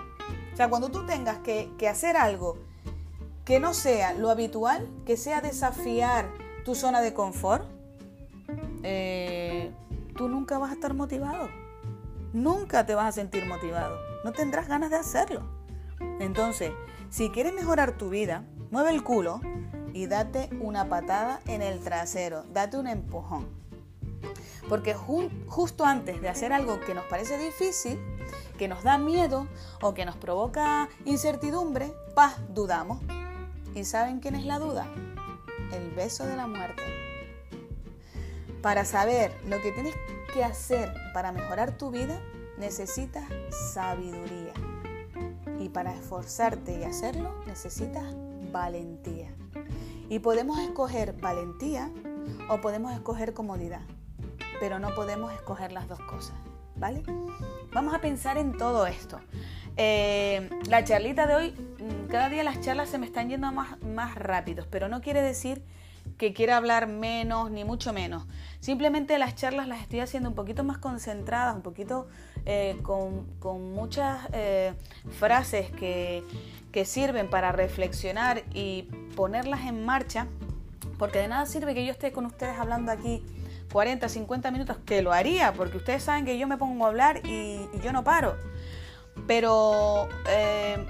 O 0.53 0.55
sea, 0.55 0.69
cuando 0.69 0.87
tú 0.87 1.05
tengas 1.05 1.39
que, 1.39 1.69
hacer 1.89 2.15
algo 2.15 2.68
que 3.49 3.59
no 3.59 3.73
sea 3.73 4.13
lo 4.13 4.29
habitual, 4.29 4.87
que 5.07 5.17
sea 5.17 5.41
desafiar 5.41 6.29
tu 6.63 6.75
zona 6.75 7.01
de 7.01 7.15
confort, 7.15 7.65
eh, 8.83 9.71
tú 10.15 10.29
nunca 10.29 10.59
vas 10.59 10.69
a 10.69 10.75
estar 10.75 10.93
motivado. 10.93 11.49
Nunca 12.31 12.85
te 12.85 12.93
vas 12.93 13.07
a 13.07 13.11
sentir 13.11 13.47
motivado. 13.47 13.97
No 14.23 14.33
tendrás 14.33 14.67
ganas 14.67 14.91
de 14.91 14.97
hacerlo. 14.97 15.41
Entonces, 16.19 16.73
si 17.09 17.31
quieres 17.31 17.55
mejorar 17.55 17.97
tu 17.97 18.11
vida, 18.11 18.43
mueve 18.69 18.91
el 18.91 19.03
culo 19.03 19.41
y 19.93 20.05
date 20.05 20.51
una 20.61 20.87
patada 20.87 21.39
en 21.47 21.63
el 21.63 21.79
trasero, 21.79 22.43
date 22.53 22.77
un 22.77 22.85
empujón. 22.85 23.47
Porque 24.69 24.93
justo 24.93 25.85
antes 25.85 26.21
de 26.21 26.29
hacer 26.29 26.53
algo 26.53 26.79
que 26.81 26.93
nos 26.93 27.05
parece 27.05 27.39
difícil, 27.39 27.99
que 28.59 28.67
nos 28.67 28.83
da 28.83 28.99
miedo 28.99 29.47
o 29.81 29.95
que 29.95 30.05
nos 30.05 30.17
provoca 30.17 30.87
incertidumbre, 31.03 31.91
paz, 32.13 32.35
dudamos. 32.53 32.99
¿Y 33.75 33.85
saben 33.85 34.19
quién 34.19 34.35
es 34.35 34.45
la 34.45 34.59
duda? 34.59 34.87
El 35.71 35.91
beso 35.91 36.25
de 36.25 36.35
la 36.35 36.47
muerte. 36.47 36.83
Para 38.61 38.83
saber 38.83 39.31
lo 39.45 39.61
que 39.61 39.71
tienes 39.71 39.95
que 40.33 40.43
hacer 40.43 40.93
para 41.13 41.31
mejorar 41.31 41.77
tu 41.77 41.91
vida, 41.91 42.19
necesitas 42.57 43.25
sabiduría. 43.73 44.53
Y 45.59 45.69
para 45.69 45.93
esforzarte 45.93 46.79
y 46.79 46.83
hacerlo, 46.83 47.43
necesitas 47.45 48.03
valentía. 48.51 49.29
Y 50.09 50.19
podemos 50.19 50.59
escoger 50.59 51.13
valentía 51.13 51.91
o 52.49 52.59
podemos 52.61 52.93
escoger 52.93 53.33
comodidad, 53.33 53.81
pero 54.59 54.79
no 54.79 54.93
podemos 54.95 55.31
escoger 55.33 55.71
las 55.71 55.87
dos 55.87 55.99
cosas, 56.01 56.35
¿vale? 56.75 57.03
Vamos 57.73 57.93
a 57.93 58.01
pensar 58.01 58.37
en 58.37 58.57
todo 58.57 58.87
esto. 58.87 59.19
Eh, 59.77 60.49
la 60.67 60.83
charlita 60.83 61.27
de 61.27 61.35
hoy, 61.35 61.51
mm, 61.51 62.07
cada 62.09 62.29
día 62.29 62.43
las 62.43 62.61
charlas 62.61 62.89
se 62.89 62.97
me 62.97 63.05
están 63.05 63.29
yendo 63.29 63.51
más, 63.51 63.81
más 63.81 64.15
rápidos, 64.15 64.67
pero 64.69 64.87
no 64.89 65.01
quiere 65.01 65.21
decir 65.21 65.63
que 66.17 66.33
quiera 66.33 66.57
hablar 66.57 66.87
menos, 66.87 67.49
ni 67.51 67.63
mucho 67.63 67.93
menos. 67.93 68.25
Simplemente 68.59 69.17
las 69.17 69.35
charlas 69.35 69.67
las 69.67 69.81
estoy 69.81 70.01
haciendo 70.01 70.29
un 70.29 70.35
poquito 70.35 70.63
más 70.63 70.77
concentradas, 70.77 71.55
un 71.55 71.61
poquito 71.61 72.07
eh, 72.45 72.77
con, 72.83 73.73
muchas 73.73 74.27
eh, 74.33 74.73
frases 75.11 75.71
que, 75.71 76.23
que 76.71 76.85
sirven 76.85 77.29
para 77.29 77.51
reflexionar 77.51 78.43
y 78.53 78.83
ponerlas 79.15 79.61
en 79.65 79.85
marcha, 79.85 80.27
porque 80.97 81.19
de 81.19 81.29
nada 81.29 81.45
sirve 81.45 81.73
que 81.73 81.85
yo 81.85 81.91
esté 81.91 82.11
con 82.11 82.25
ustedes 82.25 82.57
hablando 82.57 82.91
aquí 82.91 83.23
40, 83.71 84.09
50 84.09 84.51
minutos, 84.51 84.77
que 84.85 85.01
lo 85.01 85.13
haría, 85.13 85.53
porque 85.53 85.77
ustedes 85.77 86.03
saben 86.03 86.25
que 86.25 86.37
yo 86.37 86.47
me 86.47 86.57
pongo 86.57 86.85
a 86.85 86.89
hablar 86.89 87.21
y, 87.25 87.59
yo 87.83 87.93
no 87.93 88.03
paro. 88.03 88.35
Pero 89.27 90.07
eh, 90.27 90.85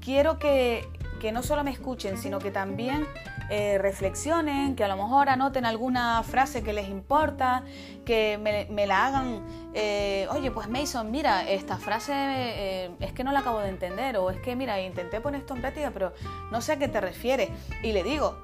quiero 0.00 0.38
que, 0.38 0.88
que 1.20 1.32
no 1.32 1.42
solo 1.42 1.64
me 1.64 1.70
escuchen, 1.70 2.18
sino 2.18 2.38
que 2.38 2.50
también 2.50 3.06
eh, 3.50 3.78
reflexionen, 3.78 4.76
que 4.76 4.84
a 4.84 4.88
lo 4.88 4.96
mejor 4.96 5.28
anoten 5.28 5.66
alguna 5.66 6.22
frase 6.22 6.62
que 6.62 6.72
les 6.72 6.88
importa, 6.88 7.64
que 8.04 8.38
me, 8.38 8.86
la 8.86 9.06
hagan, 9.06 9.44
eh, 9.74 10.28
oye, 10.30 10.50
pues 10.50 10.68
Mason, 10.68 11.10
mira, 11.10 11.48
esta 11.48 11.76
frase 11.76 12.92
es 13.00 13.12
que 13.12 13.24
no 13.24 13.32
la 13.32 13.40
acabo 13.40 13.58
de 13.58 13.68
entender, 13.68 14.16
o 14.18 14.30
es 14.30 14.38
que, 14.40 14.54
mira, 14.54 14.80
intenté 14.80 15.20
poner 15.20 15.40
esto 15.40 15.54
en 15.54 15.62
práctica, 15.62 15.90
pero 15.90 16.12
no 16.52 16.60
sé 16.60 16.72
a 16.72 16.78
qué 16.78 16.86
te 16.86 17.00
refieres. 17.00 17.50
Y 17.82 17.92
le 17.92 18.04
digo, 18.04 18.36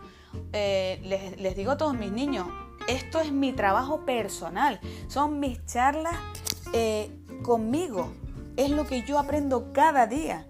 les, 0.52 1.38
les 1.38 1.56
digo 1.56 1.72
a 1.72 1.76
todos 1.76 1.94
mis 1.94 2.10
niños, 2.10 2.48
esto 2.88 3.20
es 3.20 3.30
mi 3.30 3.52
trabajo 3.52 4.04
personal, 4.04 4.80
son 5.08 5.38
mis 5.38 5.64
charlas 5.66 6.16
conmigo, 7.42 8.12
es 8.56 8.70
lo 8.70 8.86
que 8.86 9.02
yo 9.02 9.18
aprendo 9.18 9.72
cada 9.72 10.06
día. 10.06 10.46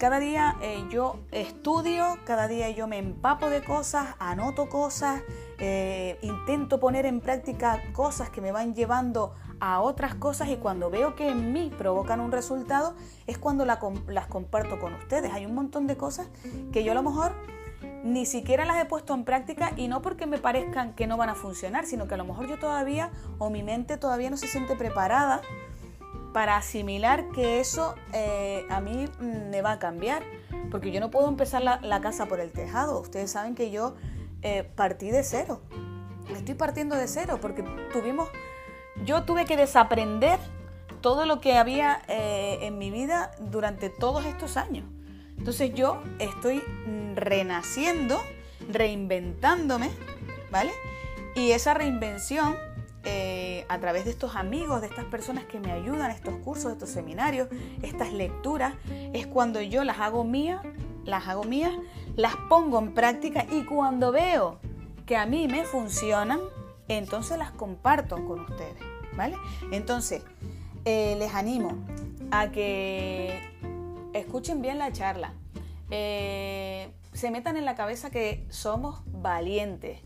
Cada 0.00 0.18
día 0.18 0.56
eh, 0.62 0.82
yo 0.90 1.18
estudio, 1.30 2.16
cada 2.24 2.48
día 2.48 2.70
yo 2.70 2.86
me 2.86 2.96
empapo 2.96 3.50
de 3.50 3.62
cosas, 3.62 4.14
anoto 4.18 4.70
cosas, 4.70 5.20
eh, 5.58 6.18
intento 6.22 6.80
poner 6.80 7.04
en 7.04 7.20
práctica 7.20 7.82
cosas 7.92 8.30
que 8.30 8.40
me 8.40 8.50
van 8.50 8.74
llevando 8.74 9.34
a 9.60 9.82
otras 9.82 10.14
cosas 10.14 10.48
y 10.48 10.56
cuando 10.56 10.88
veo 10.88 11.16
que 11.16 11.28
en 11.28 11.52
mí 11.52 11.70
provocan 11.76 12.20
un 12.20 12.32
resultado 12.32 12.94
es 13.26 13.36
cuando 13.36 13.66
las 13.66 14.26
comparto 14.28 14.80
con 14.80 14.94
ustedes. 14.94 15.34
Hay 15.34 15.44
un 15.44 15.54
montón 15.54 15.86
de 15.86 15.98
cosas 15.98 16.28
que 16.72 16.82
yo 16.82 16.92
a 16.92 16.94
lo 16.94 17.02
mejor 17.02 17.34
ni 18.02 18.24
siquiera 18.24 18.64
las 18.64 18.82
he 18.82 18.86
puesto 18.86 19.12
en 19.12 19.24
práctica 19.24 19.72
y 19.76 19.88
no 19.88 20.00
porque 20.00 20.26
me 20.26 20.38
parezcan 20.38 20.94
que 20.94 21.06
no 21.06 21.18
van 21.18 21.28
a 21.28 21.34
funcionar, 21.34 21.84
sino 21.84 22.08
que 22.08 22.14
a 22.14 22.16
lo 22.16 22.24
mejor 22.24 22.48
yo 22.48 22.58
todavía 22.58 23.10
o 23.36 23.50
mi 23.50 23.62
mente 23.62 23.98
todavía 23.98 24.30
no 24.30 24.38
se 24.38 24.46
siente 24.46 24.76
preparada 24.76 25.42
para 26.32 26.56
asimilar 26.56 27.28
que 27.30 27.60
eso 27.60 27.94
eh, 28.12 28.66
a 28.70 28.80
mí 28.80 29.06
me 29.20 29.62
va 29.62 29.72
a 29.72 29.78
cambiar, 29.78 30.22
porque 30.70 30.92
yo 30.92 31.00
no 31.00 31.10
puedo 31.10 31.28
empezar 31.28 31.62
la, 31.62 32.00
casa 32.00 32.26
por 32.26 32.40
el 32.40 32.52
tejado. 32.52 33.00
Ustedes 33.00 33.30
saben 33.30 33.54
que 33.54 33.70
yo 33.70 33.94
eh, 34.42 34.68
partí 34.74 35.10
de 35.10 35.22
cero, 35.22 35.60
estoy 36.28 36.54
partiendo 36.54 36.96
de 36.96 37.08
cero, 37.08 37.38
porque 37.40 37.64
tuvimos, 37.92 38.28
yo 39.04 39.24
tuve 39.24 39.44
que 39.44 39.56
desaprender 39.56 40.38
todo 41.00 41.26
lo 41.26 41.40
que 41.40 41.56
había 41.56 42.02
eh, 42.08 42.58
en 42.62 42.78
mi 42.78 42.90
vida 42.90 43.32
durante 43.38 43.90
todos 43.90 44.24
estos 44.24 44.56
años. 44.56 44.84
Entonces 45.38 45.72
yo 45.74 46.02
estoy 46.18 46.62
renaciendo, 47.14 48.20
reinventándome, 48.70 49.90
¿vale? 50.50 50.70
Y 51.34 51.52
esa 51.52 51.72
reinvención 51.72 52.56
eh, 53.04 53.64
a 53.68 53.78
través 53.78 54.04
de 54.04 54.10
estos 54.10 54.36
amigos, 54.36 54.80
de 54.80 54.88
estas 54.88 55.06
personas 55.06 55.44
que 55.44 55.58
me 55.58 55.72
ayudan, 55.72 56.10
estos 56.10 56.34
cursos, 56.36 56.72
estos 56.72 56.90
seminarios, 56.90 57.48
estas 57.82 58.12
lecturas, 58.12 58.74
es 59.12 59.26
cuando 59.26 59.60
yo 59.62 59.84
las 59.84 59.98
hago 60.00 60.24
mías, 60.24 60.60
las 61.04 61.28
hago 61.28 61.44
mías, 61.44 61.72
las 62.16 62.36
pongo 62.48 62.78
en 62.78 62.92
práctica 62.92 63.46
y 63.50 63.64
cuando 63.64 64.12
veo 64.12 64.58
que 65.06 65.16
a 65.16 65.26
mí 65.26 65.48
me 65.48 65.64
funcionan, 65.64 66.40
entonces 66.88 67.38
las 67.38 67.52
comparto 67.52 68.24
con 68.26 68.40
ustedes, 68.40 68.76
¿vale? 69.16 69.36
Entonces, 69.70 70.22
eh, 70.84 71.16
les 71.18 71.34
animo 71.34 71.78
a 72.30 72.50
que 72.50 73.40
escuchen 74.12 74.60
bien 74.62 74.78
la 74.78 74.92
charla, 74.92 75.32
eh, 75.90 76.92
se 77.12 77.30
metan 77.30 77.56
en 77.56 77.64
la 77.64 77.74
cabeza 77.74 78.10
que 78.10 78.46
somos 78.50 79.02
valientes, 79.06 80.00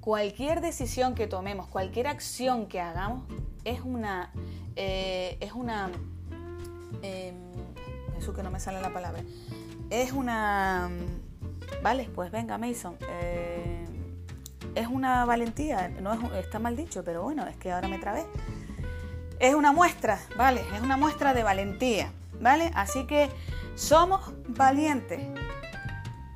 cualquier 0.00 0.60
decisión 0.60 1.14
que 1.14 1.26
tomemos, 1.26 1.66
cualquier 1.66 2.06
acción 2.06 2.66
que 2.66 2.80
hagamos, 2.80 3.24
es 3.64 3.80
una, 3.82 4.32
eh, 4.76 5.36
es 5.40 5.52
una, 5.52 5.90
eh, 7.02 7.34
eso 8.18 8.32
que 8.32 8.42
no 8.42 8.50
me 8.50 8.60
sale 8.60 8.80
la 8.80 8.92
palabra, 8.92 9.22
es 9.90 10.12
una, 10.12 10.90
vale, 11.82 12.08
pues 12.14 12.30
venga 12.30 12.56
Mason, 12.58 12.96
eh, 13.08 13.84
es 14.74 14.86
una 14.86 15.24
valentía, 15.24 15.88
no 15.88 16.14
está 16.34 16.58
mal 16.58 16.76
dicho, 16.76 17.04
pero 17.04 17.22
bueno, 17.22 17.46
es 17.46 17.56
que 17.56 17.72
ahora 17.72 17.88
me 17.88 17.98
trabé. 17.98 18.24
Es 19.40 19.54
una 19.54 19.72
muestra, 19.72 20.20
¿vale? 20.36 20.60
Es 20.74 20.82
una 20.82 20.96
muestra 20.96 21.32
de 21.32 21.42
valentía, 21.42 22.12
¿vale? 22.40 22.70
Así 22.74 23.06
que 23.06 23.30
somos 23.74 24.32
valientes, 24.48 25.20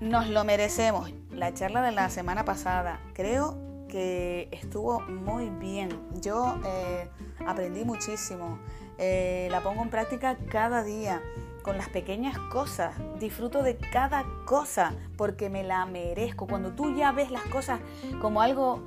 nos 0.01 0.29
lo 0.29 0.43
merecemos 0.45 1.13
la 1.35 1.53
charla 1.55 1.83
de 1.83 1.93
la 1.93 2.11
semana 2.11 2.45
pasada. 2.45 3.01
Creo 3.13 3.57
que 3.89 4.49
estuvo 4.53 5.01
muy 5.01 5.51
bien. 5.51 5.89
Yo 6.21 6.59
eh, 6.65 7.09
aprendí 7.47 7.85
muchísimo. 7.85 8.59
Eh, 8.99 9.49
la 9.51 9.61
pongo 9.61 9.83
en 9.83 9.91
práctica 9.91 10.37
cada 10.51 10.83
día 10.83 11.23
con 11.63 11.77
las 11.77 11.89
pequeñas 11.89 12.39
cosas. 12.53 12.95
Disfruto 13.19 13.63
de 13.63 13.77
cada 13.77 14.25
cosa 14.47 14.93
porque 15.17 15.51
me 15.51 15.65
la 15.65 15.85
merezco. 15.87 16.47
Cuando 16.47 16.73
tú 16.73 16.95
ya 16.95 17.13
ves 17.13 17.31
las 17.31 17.45
cosas 17.45 17.81
como 18.21 18.41
algo 18.41 18.83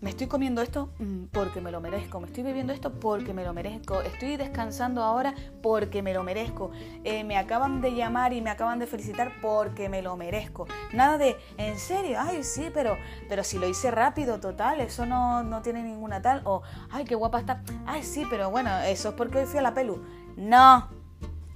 me 0.00 0.10
estoy 0.10 0.28
comiendo 0.28 0.62
esto 0.62 0.90
mm, 0.98 1.24
porque 1.32 1.60
me 1.60 1.70
lo 1.70 1.80
merezco, 1.80 2.20
me 2.20 2.26
estoy 2.26 2.42
bebiendo 2.42 2.72
esto 2.72 2.92
porque 2.92 3.34
me 3.34 3.44
lo 3.44 3.52
merezco, 3.52 4.00
estoy 4.00 4.36
descansando 4.36 5.02
ahora 5.02 5.34
porque 5.62 6.02
me 6.02 6.14
lo 6.14 6.22
merezco, 6.22 6.70
eh, 7.04 7.22
me 7.24 7.36
acaban 7.36 7.80
de 7.80 7.94
llamar 7.94 8.32
y 8.32 8.40
me 8.40 8.50
acaban 8.50 8.78
de 8.78 8.86
felicitar 8.86 9.32
porque 9.42 9.88
me 9.88 10.02
lo 10.02 10.16
merezco. 10.16 10.66
Nada 10.92 11.18
de, 11.18 11.36
en 11.58 11.78
serio, 11.78 12.18
ay 12.20 12.42
sí, 12.44 12.70
pero, 12.72 12.96
pero 13.28 13.44
si 13.44 13.58
lo 13.58 13.68
hice 13.68 13.90
rápido, 13.90 14.40
total, 14.40 14.80
eso 14.80 15.04
no, 15.04 15.42
no 15.42 15.60
tiene 15.62 15.82
ninguna 15.82 16.22
tal, 16.22 16.42
o 16.44 16.62
ay, 16.90 17.04
qué 17.04 17.14
guapa 17.14 17.40
está, 17.40 17.62
ay 17.86 18.02
sí, 18.02 18.26
pero 18.30 18.50
bueno, 18.50 18.70
eso 18.80 19.10
es 19.10 19.14
porque 19.14 19.38
hoy 19.38 19.46
fui 19.46 19.58
a 19.58 19.62
la 19.62 19.74
pelu. 19.74 20.02
No, 20.36 20.88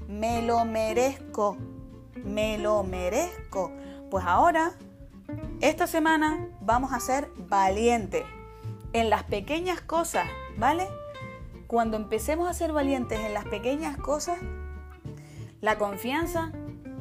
me 0.09 0.43
lo 0.43 0.65
merezco, 0.65 1.57
me 2.23 2.59
lo 2.59 2.83
merezco. 2.83 3.73
Pues 4.11 4.25
ahora 4.27 4.73
esta 5.61 5.87
semana 5.87 6.49
vamos 6.61 6.93
a 6.93 7.01
ser 7.01 7.31
valientes 7.37 8.25
en 8.93 9.11
las 9.11 9.25
pequeñas 9.25 9.81
cosas, 9.81 10.27
¿vale? 10.57 10.87
Cuando 11.67 11.97
empecemos 11.97 12.49
a 12.49 12.55
ser 12.55 12.73
valientes 12.73 13.19
en 13.21 13.35
las 13.35 13.45
pequeñas 13.45 13.97
cosas, 13.97 14.39
La 15.61 15.79
confianza 15.79 16.53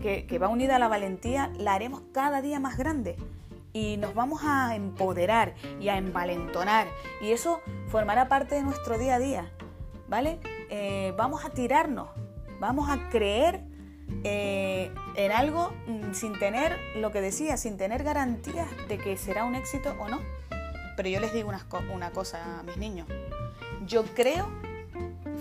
que, 0.01 0.39
va 0.39 0.47
unida 0.47 0.77
a 0.77 0.79
la 0.79 0.87
valentía 0.87 1.51
la 1.57 1.73
haremos 1.73 2.01
cada 2.13 2.41
día 2.41 2.61
más 2.61 2.77
grande 2.77 3.17
y 3.73 3.97
nos 3.97 4.13
vamos 4.13 4.41
a 4.45 4.75
empoderar 4.75 5.55
y 5.81 5.89
a 5.89 5.97
envalentonar 5.97 6.87
y 7.21 7.31
eso 7.31 7.59
formará 7.87 8.29
parte 8.29 8.55
de 8.55 8.63
nuestro 8.63 8.97
día 8.97 9.15
a 9.15 9.19
día, 9.19 9.51
¿vale? 10.07 10.39
Eh, 10.69 11.13
vamos 11.17 11.43
a 11.43 11.49
tirarnos, 11.49 12.07
vamos 12.61 12.89
a 12.89 13.09
creer 13.09 13.65
eh, 14.23 14.91
en 15.15 15.31
algo 15.31 15.73
mm, 15.87 16.13
sin 16.13 16.37
tener, 16.39 16.77
lo 16.95 17.11
que 17.11 17.21
decía, 17.21 17.57
sin 17.57 17.77
tener 17.77 18.03
garantías 18.03 18.67
de 18.87 18.97
que 18.97 19.17
será 19.17 19.43
un 19.45 19.55
éxito 19.55 19.95
o 19.99 20.09
no. 20.09 20.19
Pero 20.95 21.09
yo 21.09 21.19
les 21.19 21.33
digo 21.33 21.49
una, 21.49 22.11
cosa 22.11 22.59
a 22.59 22.63
mis 22.63 22.77
niños, 22.77 23.07
yo 23.87 24.03
creo 24.13 24.47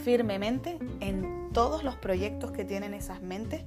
firmemente 0.03 0.79
en 1.01 1.51
todos 1.53 1.85
los 1.85 1.97
proyectos 1.97 2.53
que 2.53 2.65
tienen 2.65 2.95
esas 2.95 3.21
mentes, 3.21 3.63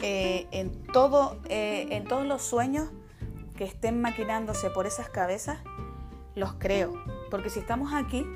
eh, 0.00 0.46
en, 0.50 0.70
todo, 0.92 1.38
en 1.48 2.04
todos 2.04 2.26
los 2.26 2.40
sueños 2.40 2.88
que 3.56 3.64
estén 3.64 4.00
maquinándose 4.00 4.70
por 4.70 4.86
esas 4.86 5.10
cabezas, 5.10 5.58
los 6.34 6.54
creo. 6.54 6.94
Porque 7.30 7.50
si 7.50 7.60
estamos 7.60 7.92
aquí 7.92 8.26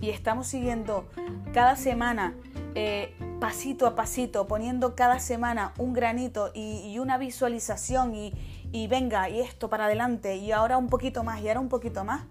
y 0.00 0.10
estamos 0.10 0.46
siguiendo 0.46 1.08
cada 1.52 1.76
semana, 1.76 2.34
eh, 2.74 3.14
pasito 3.40 3.86
a 3.86 3.94
pasito, 3.94 4.46
poniendo 4.46 4.94
cada 4.94 5.18
semana 5.18 5.72
un 5.78 5.92
granito 5.92 6.50
y, 6.54 6.98
una 6.98 7.18
visualización 7.18 8.14
y, 8.14 8.86
venga, 8.88 9.28
y 9.28 9.40
esto 9.40 9.68
para 9.68 9.86
adelante, 9.86 10.36
y 10.36 10.52
ahora 10.52 10.76
un 10.76 10.88
poquito 10.88 11.24
más, 11.24 11.40
y 11.40 11.48
ahora 11.48 11.60
un 11.60 11.68
poquito 11.68 12.04
más, 12.04 12.24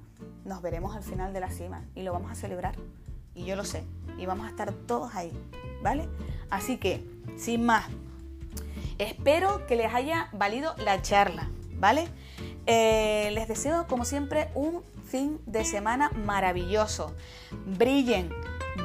nos 0.45 0.61
veremos 0.61 0.95
al 0.95 1.03
final 1.03 1.33
de 1.33 1.39
la 1.39 1.51
cima 1.51 1.85
y 1.95 2.03
lo 2.03 2.13
vamos 2.13 2.31
a 2.31 2.35
celebrar. 2.35 2.75
Y 3.35 3.45
yo 3.45 3.55
lo 3.55 3.63
sé. 3.63 3.83
Y 4.17 4.25
vamos 4.25 4.47
a 4.47 4.49
estar 4.49 4.73
todos 4.73 5.15
ahí. 5.15 5.31
¿Vale? 5.83 6.09
Así 6.49 6.77
que, 6.77 7.05
sin 7.37 7.65
más, 7.65 7.85
espero 8.97 9.65
que 9.67 9.75
les 9.75 9.93
haya 9.93 10.29
valido 10.33 10.75
la 10.77 11.01
charla. 11.01 11.49
¿vale? 11.79 12.07
Eh, 12.65 13.31
les 13.33 13.47
deseo, 13.47 13.87
como 13.87 14.05
siempre, 14.05 14.49
un 14.53 14.83
fin 15.09 15.39
de 15.45 15.65
semana 15.65 16.11
maravilloso. 16.11 17.15
Brillen, 17.77 18.29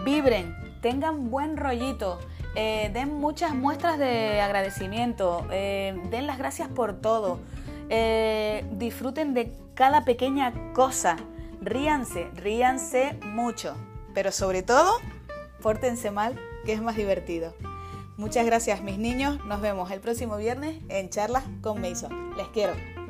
vibren, 0.04 0.56
tengan 0.80 1.30
buen 1.30 1.56
rollito. 1.56 2.18
Eh, 2.56 2.90
den 2.92 3.14
muchas 3.14 3.54
muestras 3.54 3.98
de 3.98 4.40
agradecimiento, 4.40 5.44
eh, 5.50 6.00
den 6.10 6.26
las 6.26 6.38
gracias 6.38 6.68
por 6.68 7.00
todo, 7.00 7.40
disfruten 8.78 9.34
de 9.34 9.52
cada 9.74 10.04
pequeña 10.04 10.72
cosa, 10.72 11.16
ríanse, 11.60 12.28
ríanse 12.36 13.18
mucho, 13.24 13.74
pero 14.14 14.30
sobre 14.30 14.62
todo, 14.62 14.92
pórtense 15.62 16.12
mal, 16.12 16.38
que 16.64 16.72
es 16.72 16.80
más 16.80 16.96
divertido. 16.96 17.54
Muchas 18.16 18.46
gracias 18.46 18.80
mis 18.82 18.98
niños, 18.98 19.44
nos 19.46 19.60
vemos 19.60 19.90
el 19.90 20.00
próximo 20.00 20.36
viernes 20.36 20.80
en 20.88 21.10
charlas 21.10 21.42
con 21.60 21.80
Mason. 21.80 22.36
Les 22.36 22.46
quiero. 22.48 23.03